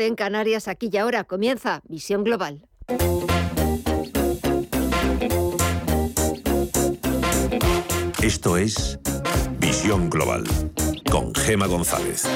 [0.00, 2.66] 7 en Canarias, aquí y ahora comienza Visión Global.
[8.22, 8.98] Esto es
[9.58, 10.44] Visión Global
[11.10, 12.26] con Gema González.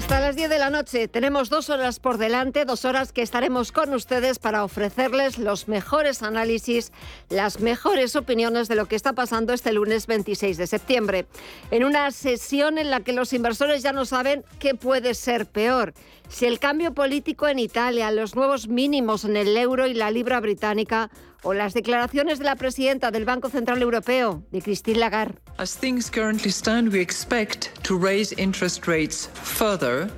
[0.00, 3.70] Hasta las 10 de la noche tenemos dos horas por delante, dos horas que estaremos
[3.70, 6.90] con ustedes para ofrecerles los mejores análisis,
[7.28, 11.26] las mejores opiniones de lo que está pasando este lunes 26 de septiembre.
[11.70, 15.92] En una sesión en la que los inversores ya no saben qué puede ser peor.
[16.30, 20.40] Si el cambio político en Italia, los nuevos mínimos en el euro y la libra
[20.40, 21.10] británica
[21.42, 25.38] o las declaraciones de la presidenta del Banco Central Europeo, de Christine Lagarde.
[25.58, 30.10] As things currently stand, we expect to raise interest rates further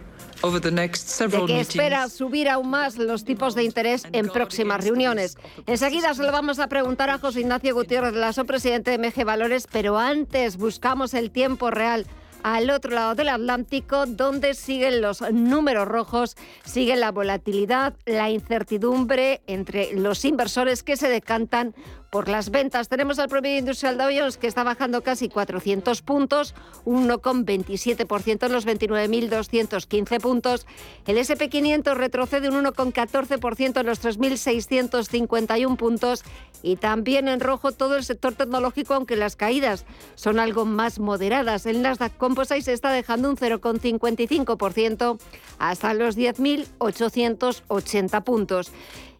[0.43, 4.29] over the next several de que espera subir aún más los tipos de interés en
[4.29, 5.37] próximas reuniones.
[5.67, 9.67] Enseguida se lo vamos a preguntar a José Ignacio Gutiérrez Lasso, presidente de MG Valores,
[9.71, 12.07] pero antes buscamos el tiempo real
[12.43, 19.43] al otro lado del Atlántico, donde siguen los números rojos, sigue la volatilidad, la incertidumbre
[19.47, 21.75] entre los inversores que se decantan
[22.13, 22.91] por las ventas.
[22.91, 28.53] Tenemos al promedio industrial de Jones que está bajando casi 400 puntos, un 1,27% en
[28.53, 30.67] los 29.215 puntos.
[31.07, 36.23] El SP500 retrocede un 1,14% en los 3.651 puntos
[36.63, 41.65] y también en rojo todo el sector tecnológico, aunque las caídas son algo más moderadas.
[41.65, 45.19] El Nasdaq Composite se está dejando un 0,55%
[45.59, 48.71] hasta los 10.880 puntos.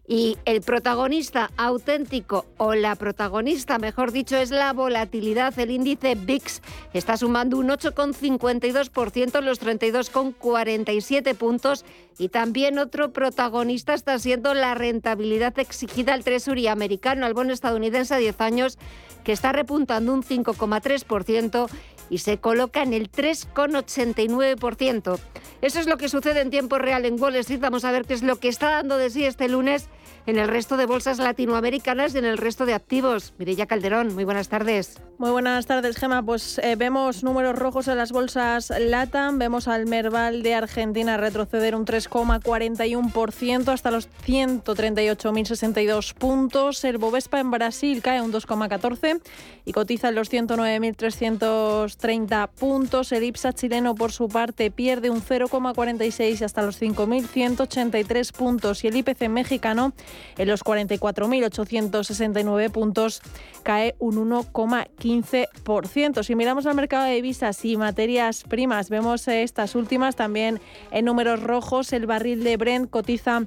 [0.05, 5.57] Y el protagonista auténtico, o la protagonista, mejor dicho, es la volatilidad.
[5.57, 6.61] El índice VIX
[6.93, 11.85] está sumando un 8,52% en los 32,47 puntos.
[12.17, 18.13] Y también otro protagonista está siendo la rentabilidad exigida al Treasury americano, al bono estadounidense
[18.13, 18.77] a 10 años,
[19.23, 21.69] que está repuntando un 5,3%
[22.09, 25.17] y se coloca en el 3,89%.
[25.61, 27.61] Eso es lo que sucede en tiempo real en Wall Street.
[27.61, 29.87] Vamos a ver qué es lo que está dando de sí este lunes
[30.25, 33.33] en el resto de bolsas latinoamericanas y en el resto de activos.
[33.37, 35.01] Mireya Calderón, muy buenas tardes.
[35.17, 36.23] Muy buenas tardes, Gema.
[36.23, 39.39] Pues eh, vemos números rojos en las bolsas LATAM.
[39.39, 46.83] Vemos al Merval de Argentina retroceder un 3,41% hasta los 138.062 puntos.
[46.83, 49.21] El Bovespa en Brasil cae un 2,14%
[49.65, 53.11] y cotiza en los 109.330 puntos.
[53.11, 58.83] El IPSA chileno, por su parte, pierde un 0,46 hasta los 5.183 puntos.
[58.83, 59.93] Y el IPC mexicano
[60.37, 63.21] en los 44.869 puntos
[63.63, 66.23] cae un 1,15%.
[66.23, 70.59] Si miramos al mercado de divisas y materias primas, vemos estas últimas también
[70.91, 71.93] en números rojos.
[71.93, 73.43] El barril de Brent cotiza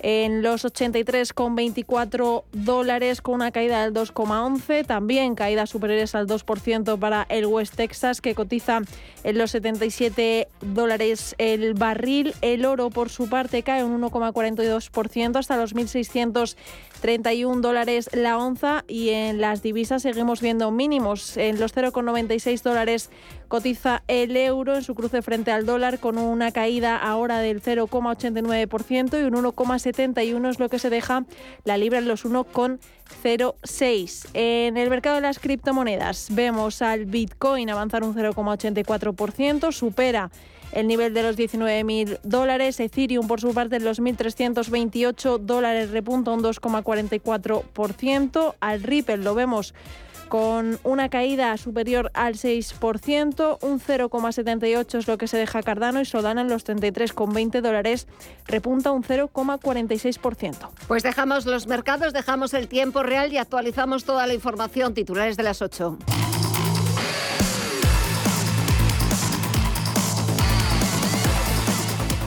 [0.00, 7.26] en los 83,24 dólares con una caída del 2,11, también caídas superiores al 2% para
[7.28, 8.82] el West Texas que cotiza
[9.24, 15.56] en los 77 dólares el barril, el oro por su parte cae un 1,42% hasta
[15.56, 15.74] los
[17.06, 23.10] 1.631 dólares la onza y en las divisas seguimos viendo mínimos en los 0,96 dólares
[23.48, 29.20] cotiza el euro en su cruce frente al dólar con una caída ahora del 0,89%
[29.20, 31.24] y un 1,71 es lo que se deja
[31.64, 34.28] la libra en los 1,06.
[34.34, 40.30] En el mercado de las criptomonedas vemos al Bitcoin avanzar un 0,84%, supera
[40.72, 42.80] el nivel de los 19.000 dólares.
[42.80, 48.54] Ethereum, por su parte, en los 1.328 dólares repunta un 2,44%.
[48.60, 49.74] Al Ripple lo vemos
[50.28, 56.04] con una caída superior al 6%, un 0,78 es lo que se deja Cardano y
[56.04, 58.06] Solana en los 33,20 dólares
[58.46, 60.68] repunta un 0,46%.
[60.88, 64.94] Pues dejamos los mercados, dejamos el tiempo real y actualizamos toda la información.
[64.94, 65.98] Titulares de las 8.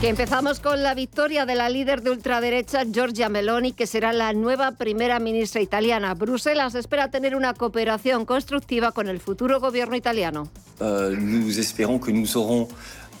[0.00, 4.32] Que empezamos con la victoria de la líder de ultraderecha Giorgia Meloni, que será la
[4.32, 6.14] nueva primera ministra italiana.
[6.14, 10.48] Bruselas espera tener una cooperación constructiva con el futuro gobierno italiano.
[10.80, 11.10] Uh,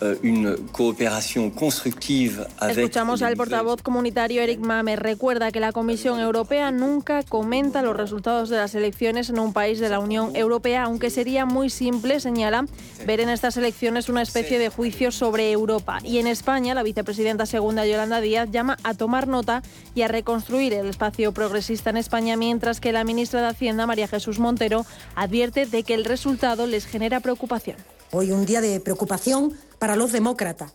[0.02, 2.46] Eh, una cooperación constructiva.
[2.70, 4.98] Escuchamos al portavoz comunitario Eric Mamer.
[4.98, 9.78] Recuerda que la Comisión Europea nunca comenta los resultados de las elecciones en un país
[9.78, 12.64] de la Unión Europea, aunque sería muy simple, señala,
[13.06, 15.98] ver en estas elecciones una especie de juicio sobre Europa.
[16.02, 19.62] Y en España, la vicepresidenta segunda Yolanda Díaz llama a tomar nota
[19.94, 24.08] y a reconstruir el espacio progresista en España, mientras que la ministra de Hacienda, María
[24.08, 27.76] Jesús Montero, advierte de que el resultado les genera preocupación.
[28.12, 30.74] Hoy un día de preocupación para los demócratas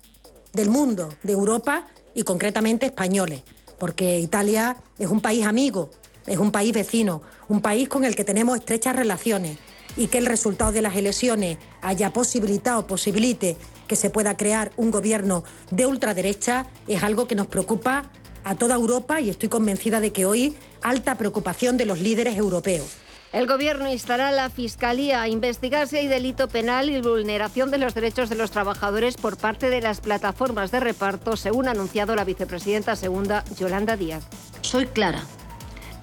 [0.51, 3.43] del mundo, de Europa y concretamente españoles,
[3.77, 5.91] porque Italia es un país amigo,
[6.25, 9.59] es un país vecino, un país con el que tenemos estrechas relaciones
[9.95, 13.57] y que el resultado de las elecciones haya posibilitado, posibilite
[13.87, 18.09] que se pueda crear un gobierno de ultraderecha es algo que nos preocupa
[18.43, 23.04] a toda Europa y estoy convencida de que hoy alta preocupación de los líderes europeos.
[23.35, 27.77] El Gobierno instará a la Fiscalía a investigar si hay delito penal y vulneración de
[27.77, 32.15] los derechos de los trabajadores por parte de las plataformas de reparto, según ha anunciado
[32.15, 34.23] la vicepresidenta segunda, Yolanda Díaz.
[34.61, 35.21] Soy clara,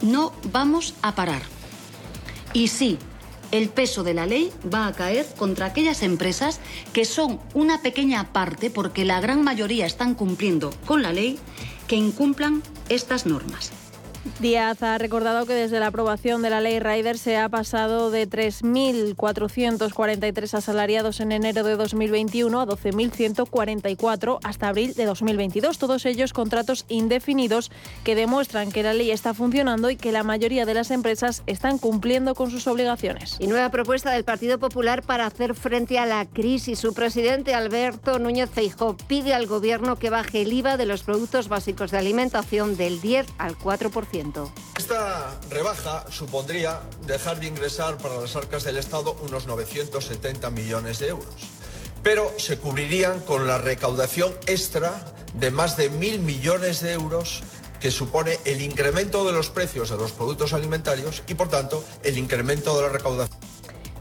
[0.02, 1.40] no vamos a parar.
[2.52, 2.98] Y sí,
[3.50, 6.60] el peso de la ley va a caer contra aquellas empresas
[6.92, 11.38] que son una pequeña parte, porque la gran mayoría están cumpliendo con la ley,
[11.86, 13.72] que incumplan estas normas.
[14.38, 18.28] Díaz ha recordado que desde la aprobación de la ley Rider se ha pasado de
[18.28, 25.76] 3.443 asalariados en enero de 2021 a 12.144 hasta abril de 2022.
[25.78, 27.72] Todos ellos contratos indefinidos
[28.04, 31.78] que demuestran que la ley está funcionando y que la mayoría de las empresas están
[31.78, 33.38] cumpliendo con sus obligaciones.
[33.40, 36.78] Y nueva propuesta del Partido Popular para hacer frente a la crisis.
[36.78, 41.48] Su presidente Alberto Núñez Feijóo pide al gobierno que baje el IVA de los productos
[41.48, 44.11] básicos de alimentación del 10 al 4%.
[44.76, 51.08] Esta rebaja supondría dejar de ingresar para las arcas del Estado unos 970 millones de
[51.08, 51.34] euros,
[52.02, 57.42] pero se cubrirían con la recaudación extra de más de mil millones de euros
[57.80, 62.18] que supone el incremento de los precios de los productos alimentarios y, por tanto, el
[62.18, 63.40] incremento de la recaudación.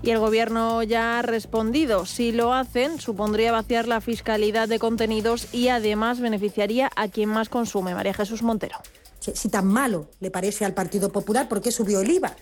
[0.03, 2.05] Y el Gobierno ya ha respondido.
[2.05, 7.47] Si lo hacen, supondría vaciar la fiscalidad de contenidos y además beneficiaría a quien más
[7.47, 7.95] consume.
[7.95, 8.77] María Jesús Montero
[9.21, 12.35] si tan malo le parece al Partido Popular, ¿por qué subió el IVA?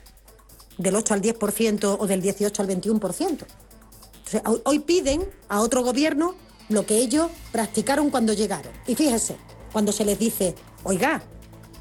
[0.77, 3.45] Del 8 al 10% o del 18 al 21%.
[4.63, 6.35] hoy piden a otro gobierno
[6.69, 8.71] lo que ellos practicaron cuando llegaron.
[8.87, 9.35] Y fíjese,
[9.73, 11.21] cuando se les dice, oiga,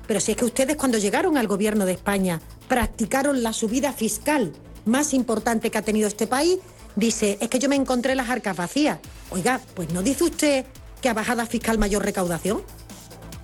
[0.06, 4.52] pero si es que ustedes cuando llegaron al gobierno de España practicaron la subida fiscal
[4.84, 6.58] más importante que ha tenido este país,
[6.96, 8.98] dice, es que yo me encontré las arcas vacías.
[9.30, 10.64] Oiga, pues no dice usted
[11.00, 12.62] que ha bajada fiscal mayor recaudación,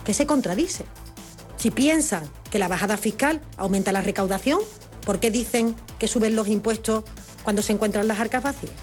[0.04, 0.84] que se contradice.
[1.64, 4.60] Si piensan que la bajada fiscal aumenta la recaudación,
[5.06, 7.04] ¿por qué dicen que suben los impuestos
[7.42, 8.74] cuando se encuentran las arcas vacías?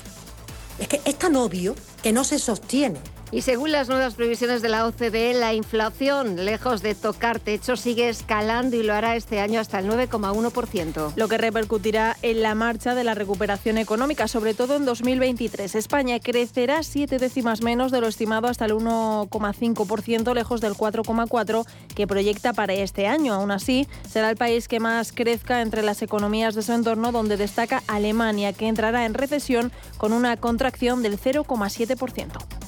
[0.80, 2.98] Es que es tan obvio que no se sostiene.
[3.34, 8.10] Y según las nuevas previsiones de la OCDE, la inflación, lejos de tocar techo, sigue
[8.10, 11.14] escalando y lo hará este año hasta el 9,1%.
[11.16, 15.76] Lo que repercutirá en la marcha de la recuperación económica, sobre todo en 2023.
[15.76, 22.08] España crecerá siete décimas menos de lo estimado hasta el 1,5%, lejos del 4,4% que
[22.08, 23.34] proyecta para este año.
[23.34, 27.38] Aún así, será el país que más crezca entre las economías de su entorno, donde
[27.38, 32.61] destaca Alemania, que entrará en recesión con una contracción del 0,7%.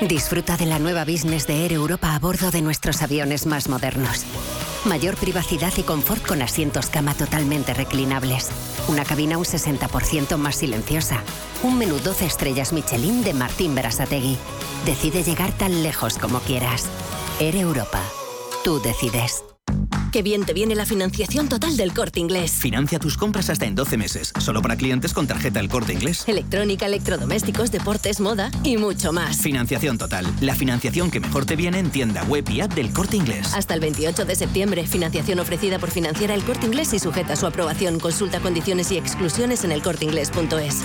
[0.00, 4.24] Disfruta de la nueva business de Air Europa a bordo de nuestros aviones más modernos.
[4.84, 8.48] Mayor privacidad y confort con asientos cama totalmente reclinables.
[8.86, 11.20] Una cabina un 60% más silenciosa.
[11.64, 14.38] Un menú 12 estrellas Michelin de Martín Berasategui.
[14.86, 16.86] Decide llegar tan lejos como quieras.
[17.40, 18.00] Air Europa.
[18.62, 19.47] Tú decides.
[20.12, 22.52] Qué bien te viene la financiación total del corte inglés.
[22.52, 26.24] Financia tus compras hasta en 12 meses, solo para clientes con tarjeta El corte inglés.
[26.26, 29.38] Electrónica, electrodomésticos, deportes, moda y mucho más.
[29.38, 33.16] Financiación total, la financiación que mejor te viene en tienda web y app del corte
[33.16, 33.52] inglés.
[33.54, 37.36] Hasta el 28 de septiembre, financiación ofrecida por financiera El corte inglés y sujeta a
[37.36, 38.00] su aprobación.
[38.00, 40.84] Consulta condiciones y exclusiones en elcorteinglés.es.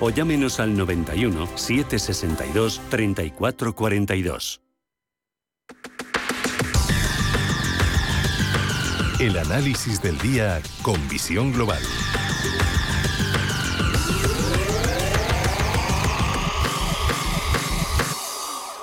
[0.01, 4.61] o llámenos al 91 762 3442.
[9.19, 11.81] El análisis del día con visión global.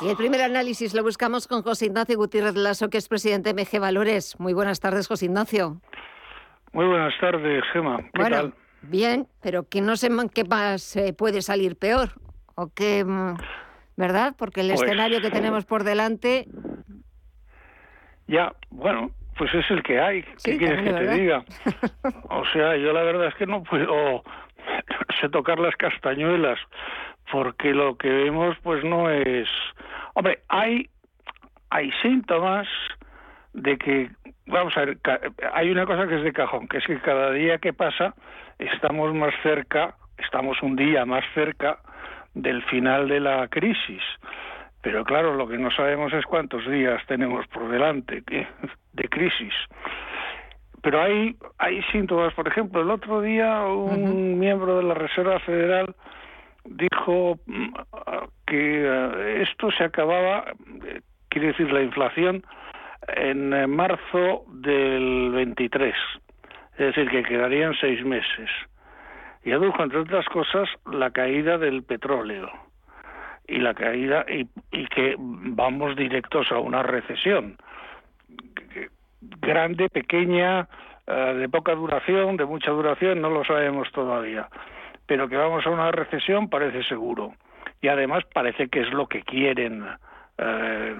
[0.01, 3.61] Y el primer análisis lo buscamos con José Ignacio Gutiérrez Lasso, que es presidente de
[3.61, 4.39] MG Valores.
[4.39, 5.81] Muy buenas tardes, José Ignacio.
[6.73, 7.99] Muy buenas tardes, Gema.
[8.15, 8.55] ¿Qué tal?
[8.83, 12.11] Bien, pero que no sé qué más eh, puede salir peor.
[12.55, 13.37] O qué, mm,
[13.97, 14.35] ¿verdad?
[14.37, 16.47] Porque el pues escenario que tenemos por delante.
[18.27, 20.23] Ya, bueno, pues es el que hay.
[20.45, 21.45] ¿Qué quieres que te diga?
[22.29, 24.23] O sea, yo la verdad es que no puedo
[25.21, 26.59] sé tocar las castañuelas
[27.31, 29.49] porque lo que vemos pues no es
[30.15, 30.89] hombre hay
[31.71, 32.67] hay síntomas
[33.59, 34.11] de que,
[34.47, 34.99] vamos a ver,
[35.53, 38.15] hay una cosa que es de cajón, que es que cada día que pasa
[38.59, 41.79] estamos más cerca, estamos un día más cerca
[42.35, 44.03] del final de la crisis.
[44.83, 48.23] Pero claro, lo que no sabemos es cuántos días tenemos por delante
[48.93, 49.55] de crisis.
[50.83, 55.95] Pero hay, hay síntomas, por ejemplo, el otro día un miembro de la Reserva Federal
[56.65, 57.75] dijo mm,
[58.47, 60.53] que eh, esto se acababa,
[60.85, 62.45] eh, quiere decir la inflación,
[63.07, 65.95] en eh, marzo del 23,
[66.73, 68.51] es decir, que quedarían seis meses.
[69.45, 72.51] Y adujo, entre otras cosas, la caída del petróleo
[73.47, 74.47] y la caída y,
[74.89, 77.57] que vamos directos a una recesión
[79.41, 80.69] grande, pequeña,
[81.07, 84.49] de poca duración, de mucha duración, no lo sabemos todavía
[85.09, 87.33] pero que vamos a una recesión parece seguro.
[87.81, 89.85] Y además parece que es lo que quieren
[90.37, 90.95] eh,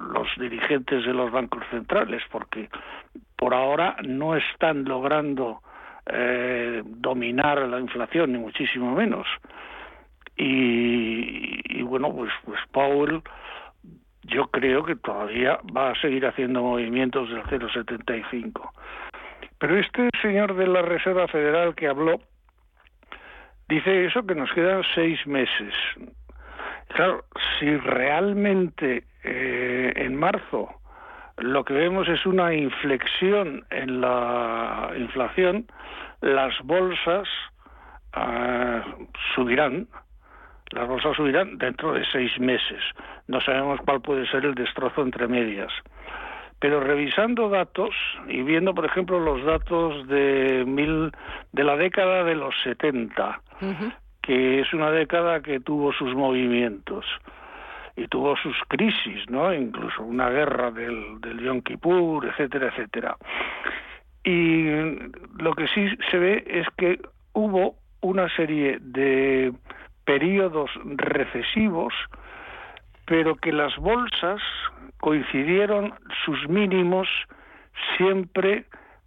[0.00, 2.68] los dirigentes de los bancos centrales, porque
[3.36, 5.60] por ahora no están logrando
[6.06, 9.26] eh, dominar la inflación, ni muchísimo menos.
[10.36, 13.22] Y, bueno, pues, pues Powell
[14.22, 18.70] yo creo que todavía va a seguir haciendo movimientos del 0,75.
[19.58, 22.20] Pero este señor de la Reserva Federal que habló
[23.70, 25.72] Dice eso que nos quedan seis meses.
[26.94, 27.24] Claro,
[27.58, 30.68] si realmente eh, en marzo
[31.38, 35.66] lo que vemos es una inflexión en la inflación,
[36.20, 37.28] las bolsas
[38.12, 38.84] ah,
[39.34, 39.88] subirán,
[40.72, 42.82] las bolsas subirán dentro de seis meses.
[43.26, 45.72] No sabemos cuál puede ser el destrozo entre medias.
[46.58, 47.94] Pero revisando datos
[48.28, 51.10] y viendo, por ejemplo, los datos de, mil,
[51.52, 53.40] de la década de los 70,
[54.30, 57.04] que es una década que tuvo sus movimientos
[57.96, 59.52] y tuvo sus crisis, ¿no?
[59.52, 63.16] Incluso una guerra del, del Yom Kippur, etcétera, etcétera.
[64.22, 64.66] Y
[65.36, 67.00] lo que sí se ve es que
[67.32, 69.52] hubo una serie de
[70.04, 71.92] periodos recesivos,
[73.06, 74.40] pero que las bolsas
[75.00, 75.92] coincidieron
[76.24, 77.08] sus mínimos
[77.96, 78.66] siempre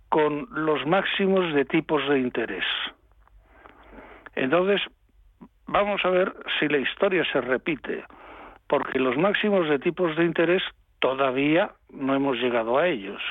[0.10, 2.66] con los máximos de tipos de interés.
[4.36, 4.82] Entonces,
[5.74, 8.06] vamos a ver si la historia se repite,
[8.68, 10.62] porque los máximos de tipos de interés
[11.00, 13.22] todavía no hemos llegado a ellos,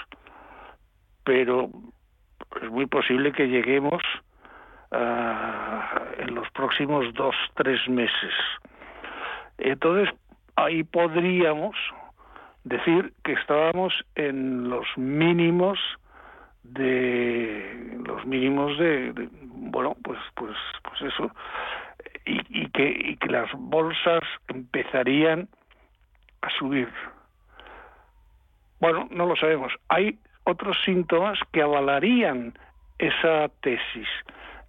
[1.24, 1.70] pero
[2.60, 4.02] es muy posible que lleguemos
[4.90, 8.34] ah, en los próximos dos, tres meses.
[9.58, 10.12] Entonces,
[10.56, 11.76] ahí podríamos
[12.64, 15.78] decir que estábamos en los mínimos
[16.64, 21.28] de los mínimos de, bueno pues pues pues eso
[22.24, 25.48] y, que y que las bolsas empezarían
[26.40, 26.88] a subir.
[28.80, 29.72] Bueno no lo sabemos.
[29.88, 32.54] Hay otros síntomas que avalarían
[32.98, 34.08] esa tesis.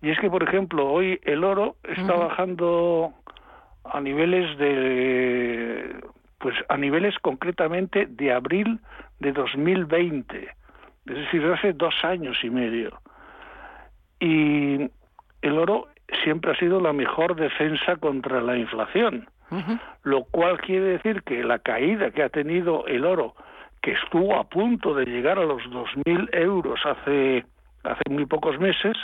[0.01, 3.13] Y es que por ejemplo hoy el oro está bajando
[3.85, 5.95] a niveles de
[6.39, 8.79] pues a niveles concretamente de abril
[9.19, 10.49] de 2020,
[11.05, 12.99] es decir, hace dos años y medio.
[14.19, 14.89] Y
[15.41, 15.87] el oro
[16.23, 19.27] siempre ha sido la mejor defensa contra la inflación,
[20.03, 23.35] lo cual quiere decir que la caída que ha tenido el oro,
[23.81, 27.45] que estuvo a punto de llegar a los 2.000 euros hace,
[27.83, 28.97] hace muy pocos meses,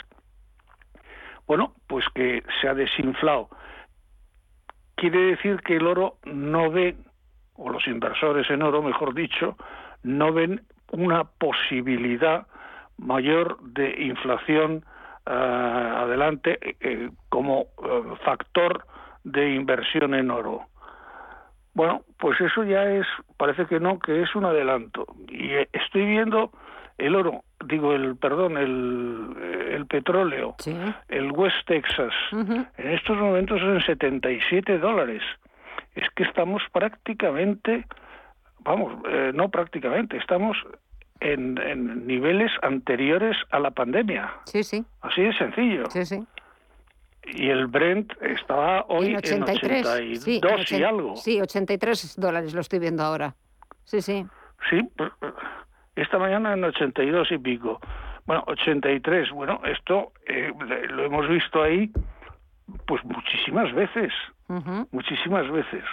[1.46, 3.48] bueno, pues que se ha desinflado.
[4.96, 6.96] Quiere decir que el oro no ve
[7.54, 9.56] o los inversores en oro, mejor dicho,
[10.02, 10.62] no ven
[10.92, 12.46] una posibilidad
[12.96, 14.84] mayor de inflación
[15.30, 18.84] eh, adelante eh, como eh, factor
[19.24, 20.62] de inversión en oro.
[21.74, 23.06] Bueno, pues eso ya es,
[23.36, 25.06] parece que no, que es un adelanto.
[25.28, 26.50] Y estoy viendo
[26.98, 29.36] el oro, digo, el, perdón, el,
[29.70, 30.56] el petróleo,
[31.08, 35.22] el West Texas, en estos momentos en 77 dólares
[35.94, 37.84] es que estamos prácticamente,
[38.60, 40.56] vamos, eh, no prácticamente, estamos
[41.20, 44.32] en, niveles anteriores a la pandemia.
[44.44, 44.84] Sí, sí.
[45.00, 45.84] Así de sencillo.
[45.90, 46.26] Sí, sí.
[47.26, 51.16] Y el Brent estaba hoy en 83, en 82 y algo.
[51.16, 53.34] Sí, 83 dólares lo estoy viendo ahora.
[53.84, 54.26] Sí, sí.
[54.68, 55.12] Sí, pues,
[55.96, 57.80] esta mañana en 82 y pico.
[58.26, 60.52] Bueno, 83, bueno, esto eh,
[60.90, 61.90] lo hemos visto ahí
[62.86, 64.12] pues muchísimas veces
[64.90, 65.84] muchísimas veces.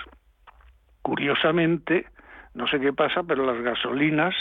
[1.01, 2.07] Curiosamente,
[2.53, 4.35] no sé qué pasa, pero las gasolinas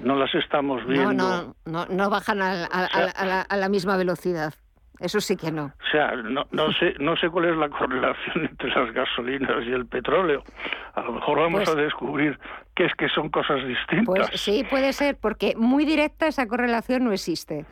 [0.00, 1.12] no las estamos viendo.
[1.12, 4.54] No, no, no, bajan a, la, misma velocidad.
[5.00, 5.66] Eso sí que no.
[5.66, 9.72] O sea, no, no, sé, no sé cuál es la correlación entre las gasolinas y
[9.72, 10.44] el petróleo.
[10.94, 12.38] A lo mejor vamos Pues- a descubrir
[12.74, 14.04] que es que son cosas distintas.
[14.06, 17.64] Pues sí, puede ser, porque muy directa esa correlación no existe.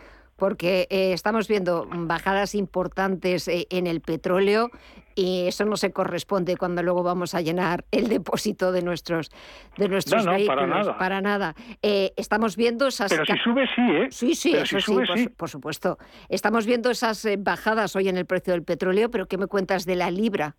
[0.43, 4.73] Porque eh, estamos viendo bajadas importantes eh, en el petróleo
[5.15, 9.31] y eso no se corresponde cuando luego vamos a llenar el depósito de nuestros,
[9.77, 10.87] de nuestros No, no, para vehículos.
[10.89, 10.99] nada.
[10.99, 11.55] Para nada.
[11.81, 13.09] Eh, estamos viendo esas.
[13.13, 14.09] Pero si sube, sí, ¿eh?
[14.11, 15.25] Sí, sí, Pero eso si sí, sube, por, sí.
[15.27, 15.99] su- por supuesto.
[16.29, 19.95] Estamos viendo esas bajadas hoy en el precio del petróleo, pero ¿qué me cuentas de
[19.95, 20.57] la libra?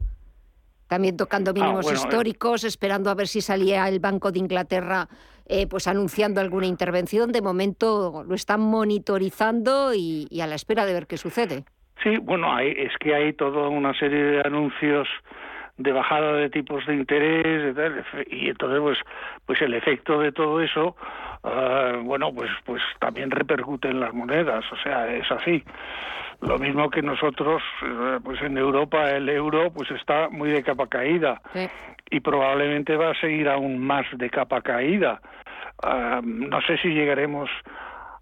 [0.87, 2.03] También tocando mínimos Ah, bueno, eh.
[2.03, 5.09] históricos, esperando a ver si salía el Banco de Inglaterra
[5.45, 7.31] eh, pues anunciando alguna intervención.
[7.31, 11.65] De momento lo están monitorizando y, y a la espera de ver qué sucede.
[12.01, 15.07] Sí, bueno, hay, es que hay toda una serie de anuncios
[15.77, 17.75] de bajada de tipos de interés
[18.29, 18.99] y y entonces pues
[19.45, 20.95] pues el efecto de todo eso
[21.43, 25.63] ah, bueno pues pues también repercute en las monedas o sea es así.
[26.41, 30.87] Lo mismo que nosotros eh, pues en Europa el euro pues está muy de capa
[30.87, 31.41] caída
[32.09, 35.21] y probablemente va a seguir aún más de capa caída.
[35.81, 37.49] Ah, no sé si llegaremos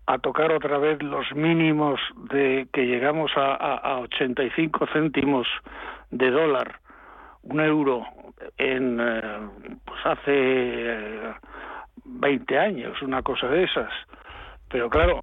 [0.05, 1.99] a tocar otra vez los mínimos
[2.31, 5.47] de que llegamos a, a, a 85 céntimos
[6.09, 6.79] de dólar
[7.43, 8.05] un euro
[8.57, 9.21] en eh,
[9.85, 11.33] pues hace eh,
[12.05, 13.91] 20 años una cosa de esas.
[14.69, 15.21] Pero claro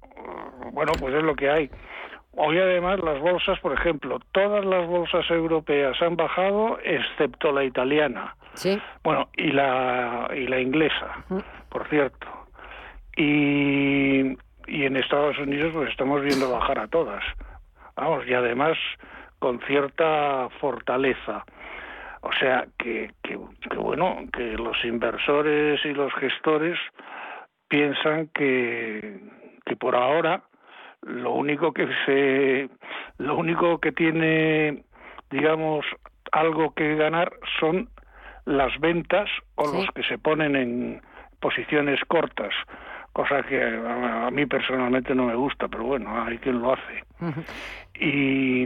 [0.71, 1.69] bueno pues es lo que hay.
[2.33, 8.35] Hoy además las bolsas por ejemplo todas las bolsas europeas han bajado excepto la italiana.
[8.53, 8.81] Sí.
[9.03, 11.25] bueno y la y la inglesa
[11.69, 12.27] por cierto.
[13.15, 17.23] Y y en Estados Unidos pues estamos viendo bajar a todas.
[17.95, 18.77] Vamos y además
[19.39, 21.43] con cierta fortaleza
[22.21, 23.37] o sea que, que,
[23.69, 26.77] que bueno que los inversores y los gestores
[27.67, 29.19] piensan que,
[29.65, 30.43] que por ahora
[31.03, 32.69] lo único que se
[33.17, 34.83] lo único que tiene
[35.31, 35.85] digamos
[36.31, 37.89] algo que ganar son
[38.45, 39.77] las ventas o Sí.
[39.77, 41.01] los que se ponen en
[41.39, 42.53] posiciones cortas
[43.13, 47.03] cosa que a, a mí personalmente no me gusta pero bueno hay quien lo hace
[47.99, 48.65] y,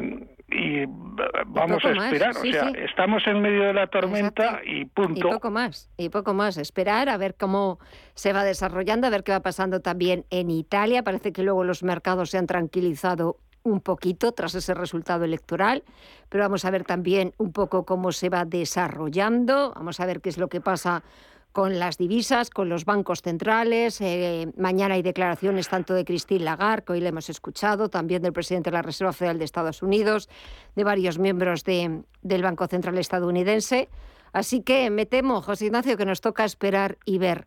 [0.49, 2.75] y vamos poco a esperar sí, o sea sí.
[2.79, 6.57] estamos en medio de la tormenta y Y punto poco más, y poco más.
[6.57, 7.79] Esperar a ver cómo
[8.13, 11.03] se va desarrollando, a ver qué va pasando también en Italia.
[11.03, 15.83] Parece que luego los mercados se han tranquilizado un poquito tras ese resultado electoral,
[16.29, 20.29] pero vamos a ver también un poco cómo se va desarrollando, vamos a ver qué
[20.29, 21.03] es lo que pasa
[21.53, 24.01] con las divisas, con los bancos centrales.
[24.01, 28.33] Eh, mañana hay declaraciones tanto de Christine Lagarde, que hoy le hemos escuchado, también del
[28.33, 30.29] presidente de la Reserva Federal de Estados Unidos,
[30.75, 33.87] de varios miembros de- del Banco Central estadounidense.
[34.33, 37.45] Así que me temo, José Ignacio, que nos toca esperar y ver.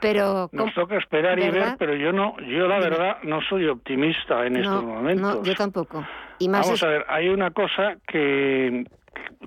[0.00, 4.46] Pero Nos toca esperar y ver, pero yo no, yo la verdad no soy optimista
[4.46, 5.36] en estos momentos.
[5.38, 6.06] no, yo tampoco.
[6.38, 8.84] Y más Vamos es- a ver, hay una cosa que,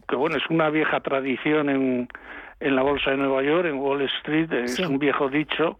[0.09, 2.07] que bueno, es una vieja tradición en,
[2.61, 4.83] en la bolsa de Nueva York, en Wall Street, es Sí.
[4.85, 5.77] un viejo dicho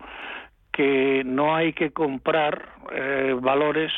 [0.72, 3.92] que no hay que comprar eh, valores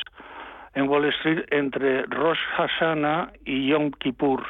[0.76, 4.44] en Wall Street entre Rosh Hashanah y Yom Kippur,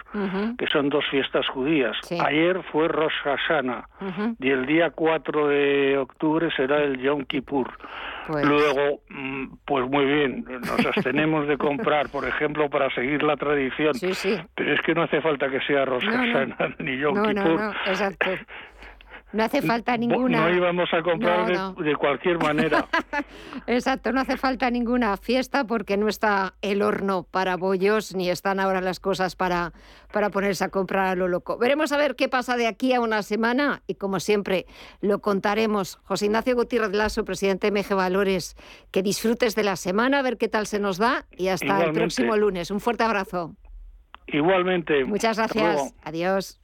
[0.57, 1.95] que son dos fiestas judías.
[2.03, 2.17] Sí.
[2.25, 3.87] Ayer fue Rosh Hashanah
[4.39, 7.69] y el día 4 de octubre será el Yom Kippur.
[8.27, 13.35] Pues- Luego, mm, pues muy bien, nos abstenemos de comprar, por ejemplo, para seguir la
[13.35, 13.93] tradición.
[13.95, 14.37] Sí, sí.
[14.55, 16.17] Pero es que no hace falta que sea Rosh No, no.
[16.17, 17.59] Hashanah ni Yom No, no, Kippur.
[17.59, 18.29] no, exacto.
[19.33, 20.47] No hace falta ninguna.
[20.47, 21.73] No íbamos a comprar No, de- no.
[21.73, 22.87] De, cualquier manera.
[23.67, 28.59] Exacto, no hace falta ninguna fiesta porque no está el horno para bollos ni están
[28.59, 29.73] ahora las cosas para,
[30.11, 31.57] para ponerse a comprar a lo loco.
[31.57, 34.67] Veremos a ver qué pasa de aquí a una semana y como siempre
[35.01, 35.97] lo contaremos.
[36.03, 38.55] José Ignacio Gutiérrez Lasso, presidente de MG Valores,
[38.91, 41.91] que disfrutes de la semana, a ver qué tal se nos da y hasta el
[41.93, 42.69] próximo lunes.
[42.69, 43.55] Un fuerte abrazo.
[44.27, 45.03] Igualmente.
[45.05, 45.93] Muchas gracias.
[46.03, 46.62] Adiós.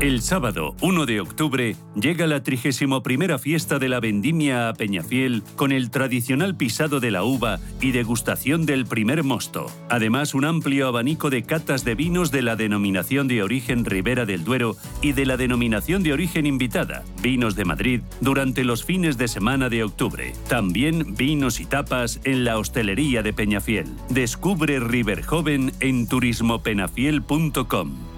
[0.00, 3.02] El sábado 1 de octubre llega la 31
[3.40, 8.64] fiesta de la vendimia a Peñafiel con el tradicional pisado de la uva y degustación
[8.64, 9.66] del primer mosto.
[9.90, 14.44] Además, un amplio abanico de catas de vinos de la denominación de origen Ribera del
[14.44, 19.26] Duero y de la denominación de origen invitada, Vinos de Madrid, durante los fines de
[19.26, 20.32] semana de octubre.
[20.48, 23.88] También vinos y tapas en la hostelería de Peñafiel.
[24.10, 28.17] Descubre River Joven en turismopenafiel.com.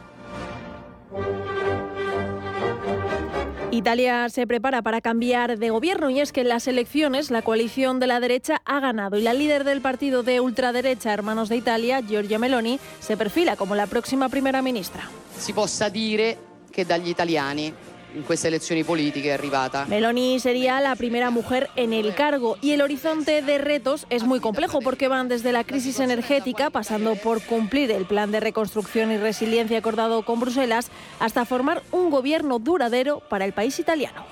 [3.81, 7.99] Italia se prepara para cambiar de gobierno y es que en las elecciones la coalición
[7.99, 11.99] de la derecha ha ganado y la líder del partido de ultraderecha Hermanos de Italia,
[11.99, 15.09] Giorgia Meloni, se perfila como la próxima primera ministra.
[15.35, 16.37] Si possa dire
[16.69, 17.73] che dagli italiani
[18.13, 19.85] en estas elecciones políticas arribata.
[19.85, 24.39] Meloni sería la primera mujer en el cargo y el horizonte de retos es muy
[24.39, 29.17] complejo porque van desde la crisis energética, pasando por cumplir el plan de reconstrucción y
[29.17, 34.25] resiliencia acordado con Bruselas, hasta formar un gobierno duradero para el país italiano.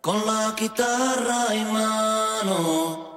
[0.00, 3.08] con la guitarra in mano.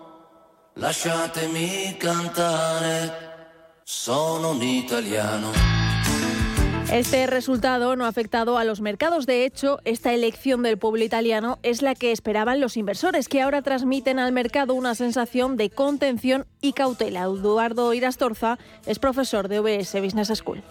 [0.75, 3.11] Lasciatemi cantare,
[3.83, 5.80] sono un italiano.
[6.91, 9.25] Este resultado no ha afectado a los mercados.
[9.25, 13.61] De hecho, esta elección del pueblo italiano es la que esperaban los inversores, que ahora
[13.61, 17.21] transmiten al mercado una sensación de contención y cautela.
[17.21, 20.61] Eduardo Irastorza es profesor de OBS Business School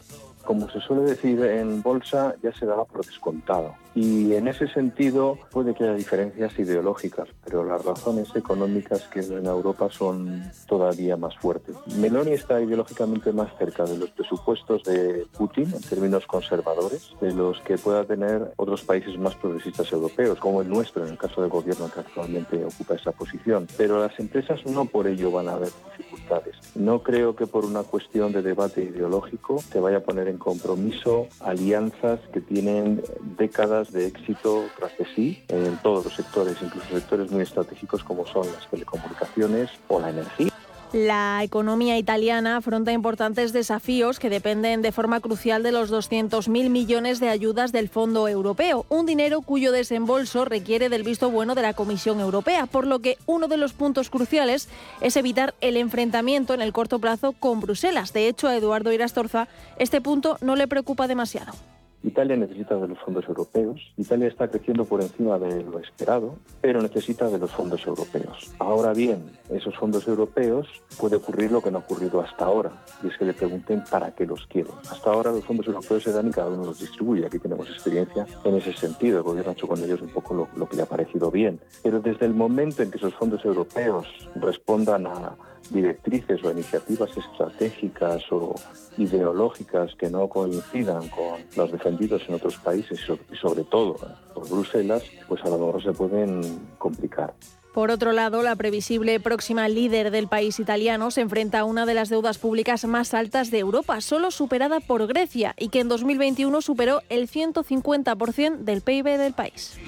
[0.50, 3.76] como se suele decir en bolsa, ya se daba por descontado.
[3.94, 9.46] Y en ese sentido puede que haya diferencias ideológicas, pero las razones económicas que en
[9.46, 11.74] Europa son todavía más fuertes.
[11.96, 17.60] Meloni está ideológicamente más cerca de los presupuestos de Putin en términos conservadores, de los
[17.62, 21.50] que pueda tener otros países más progresistas europeos, como el nuestro, en el caso del
[21.50, 23.66] gobierno que actualmente ocupa esa posición.
[23.76, 26.54] Pero las empresas no por ello van a haber dificultades.
[26.74, 31.26] No creo que por una cuestión de debate ideológico se vaya a poner en compromiso
[31.40, 33.02] alianzas que tienen
[33.36, 38.26] décadas de éxito tras de sí en todos los sectores, incluso sectores muy estratégicos como
[38.26, 40.50] son las telecomunicaciones o la energía.
[40.92, 47.20] La economía italiana afronta importantes desafíos que dependen de forma crucial de los 200.000 millones
[47.20, 51.74] de ayudas del Fondo Europeo, un dinero cuyo desembolso requiere del visto bueno de la
[51.74, 54.68] Comisión Europea, por lo que uno de los puntos cruciales
[55.00, 58.12] es evitar el enfrentamiento en el corto plazo con Bruselas.
[58.12, 59.46] De hecho, a Eduardo Irastorza
[59.78, 61.52] este punto no le preocupa demasiado.
[62.02, 63.92] Italia necesita de los fondos europeos.
[63.96, 68.50] Italia está creciendo por encima de lo esperado, pero necesita de los fondos europeos.
[68.58, 70.66] Ahora bien, esos fondos europeos
[70.98, 74.14] puede ocurrir lo que no ha ocurrido hasta ahora, y es que le pregunten para
[74.14, 74.72] qué los quieren.
[74.90, 77.26] Hasta ahora los fondos europeos se dan y cada uno los distribuye.
[77.26, 79.18] Aquí tenemos experiencia en ese sentido.
[79.18, 81.60] El gobierno ha hecho con ellos un poco lo, lo que le ha parecido bien.
[81.82, 85.36] Pero desde el momento en que esos fondos europeos respondan a
[85.70, 88.54] directrices o iniciativas estratégicas o
[88.98, 93.00] ideológicas que no coincidan con los defendidos en otros países
[93.32, 93.96] y sobre todo
[94.34, 96.40] por Bruselas, pues a lo mejor se pueden
[96.78, 97.34] complicar.
[97.72, 101.94] Por otro lado, la previsible próxima líder del país italiano se enfrenta a una de
[101.94, 106.62] las deudas públicas más altas de Europa, solo superada por Grecia, y que en 2021
[106.62, 109.78] superó el 150% del PIB del país.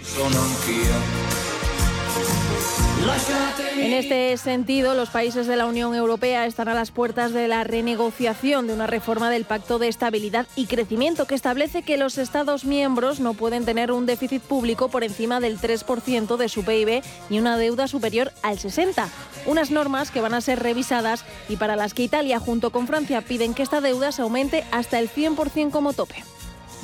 [3.76, 7.64] En este sentido, los países de la Unión Europea están a las puertas de la
[7.64, 12.64] renegociación de una reforma del Pacto de Estabilidad y Crecimiento que establece que los Estados
[12.64, 17.40] miembros no pueden tener un déficit público por encima del 3% de su PIB ni
[17.40, 19.08] una deuda superior al 60%.
[19.46, 23.20] Unas normas que van a ser revisadas y para las que Italia junto con Francia
[23.22, 26.22] piden que esta deuda se aumente hasta el 100% como tope.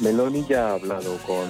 [0.00, 1.46] Meloni ya ha hablado con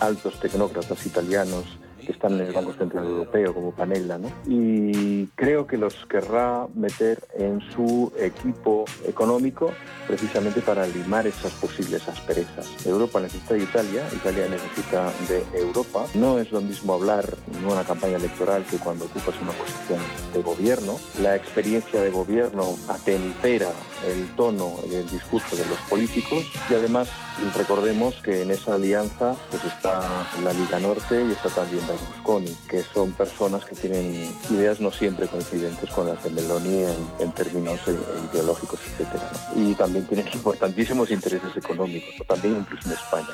[0.00, 1.64] altos tecnócratas italianos
[2.08, 4.30] que están en el Banco Central Europeo, como Panella, ¿no?
[4.46, 9.74] Y creo que los querrá meter en su equipo económico
[10.06, 12.86] precisamente para limar esas posibles asperezas.
[12.86, 16.06] Europa necesita de Italia, Italia necesita de Europa.
[16.14, 20.00] No es lo mismo hablar en una campaña electoral que cuando ocupas una posición
[20.32, 20.96] de gobierno.
[21.20, 23.68] La experiencia de gobierno atempera
[24.06, 27.08] el tono y el discurso de los políticos y además
[27.56, 30.00] recordemos que en esa alianza pues está
[30.42, 35.26] la Liga Norte y está también Berlusconi, que son personas que tienen ideas no siempre
[35.26, 36.84] coincidentes con las de Meloni
[37.18, 37.96] en, términos eh,
[38.32, 39.08] ideológicos, etc.
[39.54, 43.28] Y también tienen importantísimos intereses económicos, también incluso en España.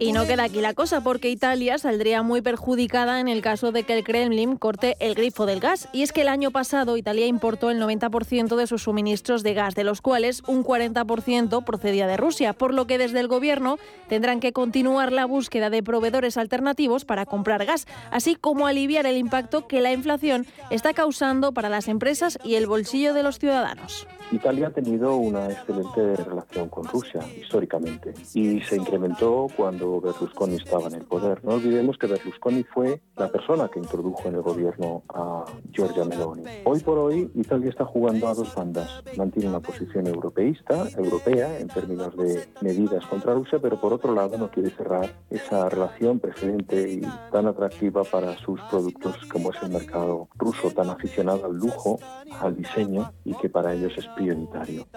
[0.00, 3.84] Y no queda aquí la cosa, porque Italia saldría muy perjudicada en el caso de
[3.84, 5.88] que el Kremlin corte el grifo del gas.
[5.92, 9.74] Y es que el año pasado Italia importó el 90% de sus suministros de gas,
[9.76, 13.76] de los cuales un 40% procedía de Rusia, por lo que desde el gobierno
[14.08, 19.16] tendrán que continuar la búsqueda de proveedores alternativos para comprar gas, así como aliviar el
[19.16, 24.06] impacto que la inflación está causando para las empresas y el bolsillo de los ciudadanos.
[24.30, 30.88] Italia ha tenido una excelente relación con Rusia históricamente y se incrementó cuando Berlusconi estaba
[30.88, 31.44] en el poder.
[31.44, 36.42] No olvidemos que Berlusconi fue la persona que introdujo en el gobierno a Giorgia Meloni.
[36.64, 39.02] Hoy por hoy Italia está jugando a dos bandas.
[39.16, 44.38] Mantiene una posición europeísta, europea en términos de medidas contra Rusia, pero por otro lado
[44.38, 49.70] no quiere cerrar esa relación preferente y tan atractiva para sus productos como es el
[49.70, 51.98] mercado ruso, tan aficionado al lujo,
[52.40, 54.08] al diseño y que para ellos es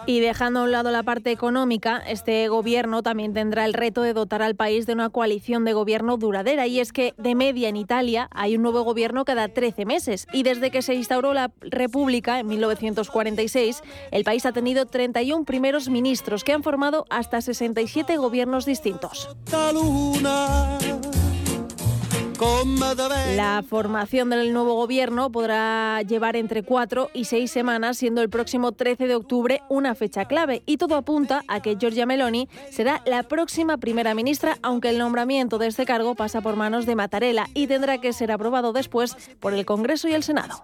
[0.06, 4.14] y dejando a un lado la parte económica, este gobierno también tendrá el reto de
[4.22, 6.68] dotar al país de una coalición de gobierno duradera.
[6.68, 10.28] Y es que de media en Italia hay un nuevo gobierno cada 13 meses.
[10.32, 13.82] Y desde que se instauró la República en 1946,
[14.12, 19.30] el país ha tenido 31 primeros ministros que han formado hasta 67 gobiernos distintos.
[23.36, 28.72] La formación del nuevo gobierno podrá llevar entre cuatro y seis semanas, siendo el próximo
[28.72, 30.64] 13 de octubre una fecha clave.
[30.66, 35.60] Y todo apunta a que Giorgia Meloni será la próxima primera ministra, aunque el nombramiento
[35.60, 39.54] de este cargo pasa por manos de Mattarella y tendrá que ser aprobado después por
[39.54, 40.64] el Congreso y el Senado.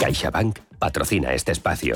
[0.00, 1.94] CaixaBank patrocina este espacio.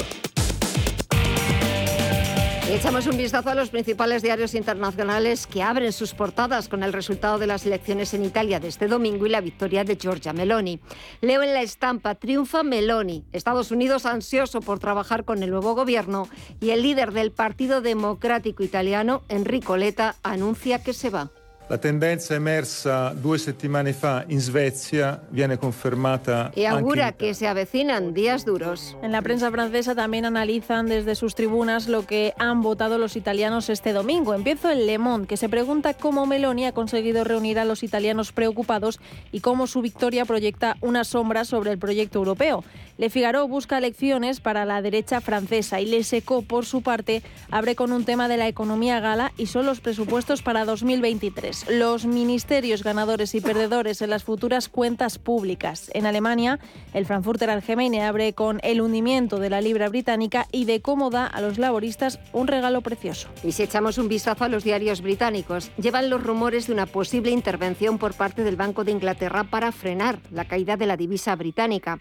[2.70, 7.38] Echamos un vistazo a los principales diarios internacionales que abren sus portadas con el resultado
[7.38, 10.80] de las elecciones en Italia de este domingo y la victoria de Giorgia Meloni.
[11.20, 13.24] Leo en la estampa, triunfa Meloni.
[13.32, 16.28] Estados Unidos ansioso por trabajar con el nuevo gobierno
[16.60, 21.32] y el líder del Partido Democrático Italiano, Enrico Letta, anuncia que se va.
[21.70, 26.50] La tendenza emersa due settimane fa in Svezia viene confermata.
[26.56, 28.96] Y augura que se avecinan días duros.
[29.04, 33.68] En la prensa francesa también analizan desde sus tribunas lo que han votado los italianos
[33.70, 34.34] este domingo.
[34.34, 38.32] Empiezo en Le Monde, que se pregunta cómo Meloni ha conseguido reunir a los italianos
[38.32, 38.98] preocupados
[39.30, 42.64] y cómo su victoria proyecta una sombra sobre el proyecto europeo.
[42.98, 47.76] Le Figaro busca elecciones para la derecha francesa y Le Secó, por su parte, abre
[47.76, 51.59] con un tema de la economía gala y son los presupuestos para 2023.
[51.68, 55.90] Los ministerios ganadores y perdedores en las futuras cuentas públicas.
[55.94, 56.58] En Alemania,
[56.94, 61.26] el Frankfurter Allgemeine abre con el hundimiento de la libra británica y de cómo da
[61.26, 63.28] a los laboristas un regalo precioso.
[63.44, 67.30] Y si echamos un vistazo a los diarios británicos, llevan los rumores de una posible
[67.30, 71.98] intervención por parte del Banco de Inglaterra para frenar la caída de la divisa británica.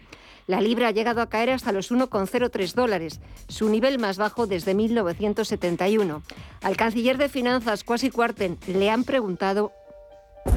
[0.50, 4.74] La libra ha llegado a caer hasta los 1,03 dólares, su nivel más bajo desde
[4.74, 6.24] 1971.
[6.62, 9.70] Al canciller de Finanzas, Kwasi Kwarteng, le han preguntado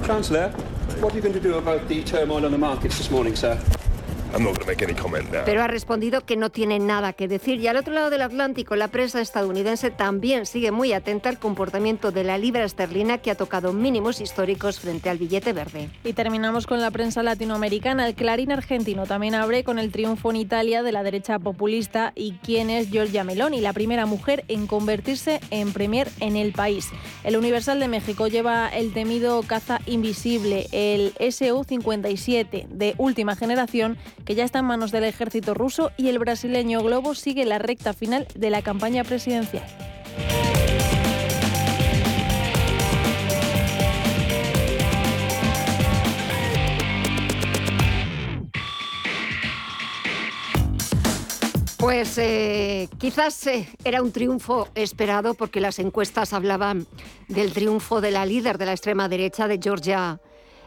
[0.03, 0.49] Chancellor,
[0.99, 3.55] what are you going to do about the turmoil on the markets this morning, sir?
[5.45, 7.59] Pero ha respondido que no tiene nada que decir.
[7.59, 12.11] Y al otro lado del Atlántico, la prensa estadounidense también sigue muy atenta al comportamiento
[12.11, 15.89] de la libra esterlina que ha tocado mínimos históricos frente al billete verde.
[16.03, 18.07] Y terminamos con la prensa latinoamericana.
[18.07, 22.33] El Clarín argentino también abre con el triunfo en Italia de la derecha populista y
[22.43, 26.89] quién es Giorgia Meloni, la primera mujer en convertirse en premier en el país.
[27.23, 34.35] El Universal de México lleva el temido caza invisible, el SU-57 de última generación que
[34.35, 38.27] ya está en manos del ejército ruso y el brasileño Globo sigue la recta final
[38.35, 39.63] de la campaña presidencial.
[51.83, 56.87] Pues eh, quizás eh, era un triunfo esperado porque las encuestas hablaban
[57.27, 60.21] del triunfo de la líder de la extrema derecha, de Georgia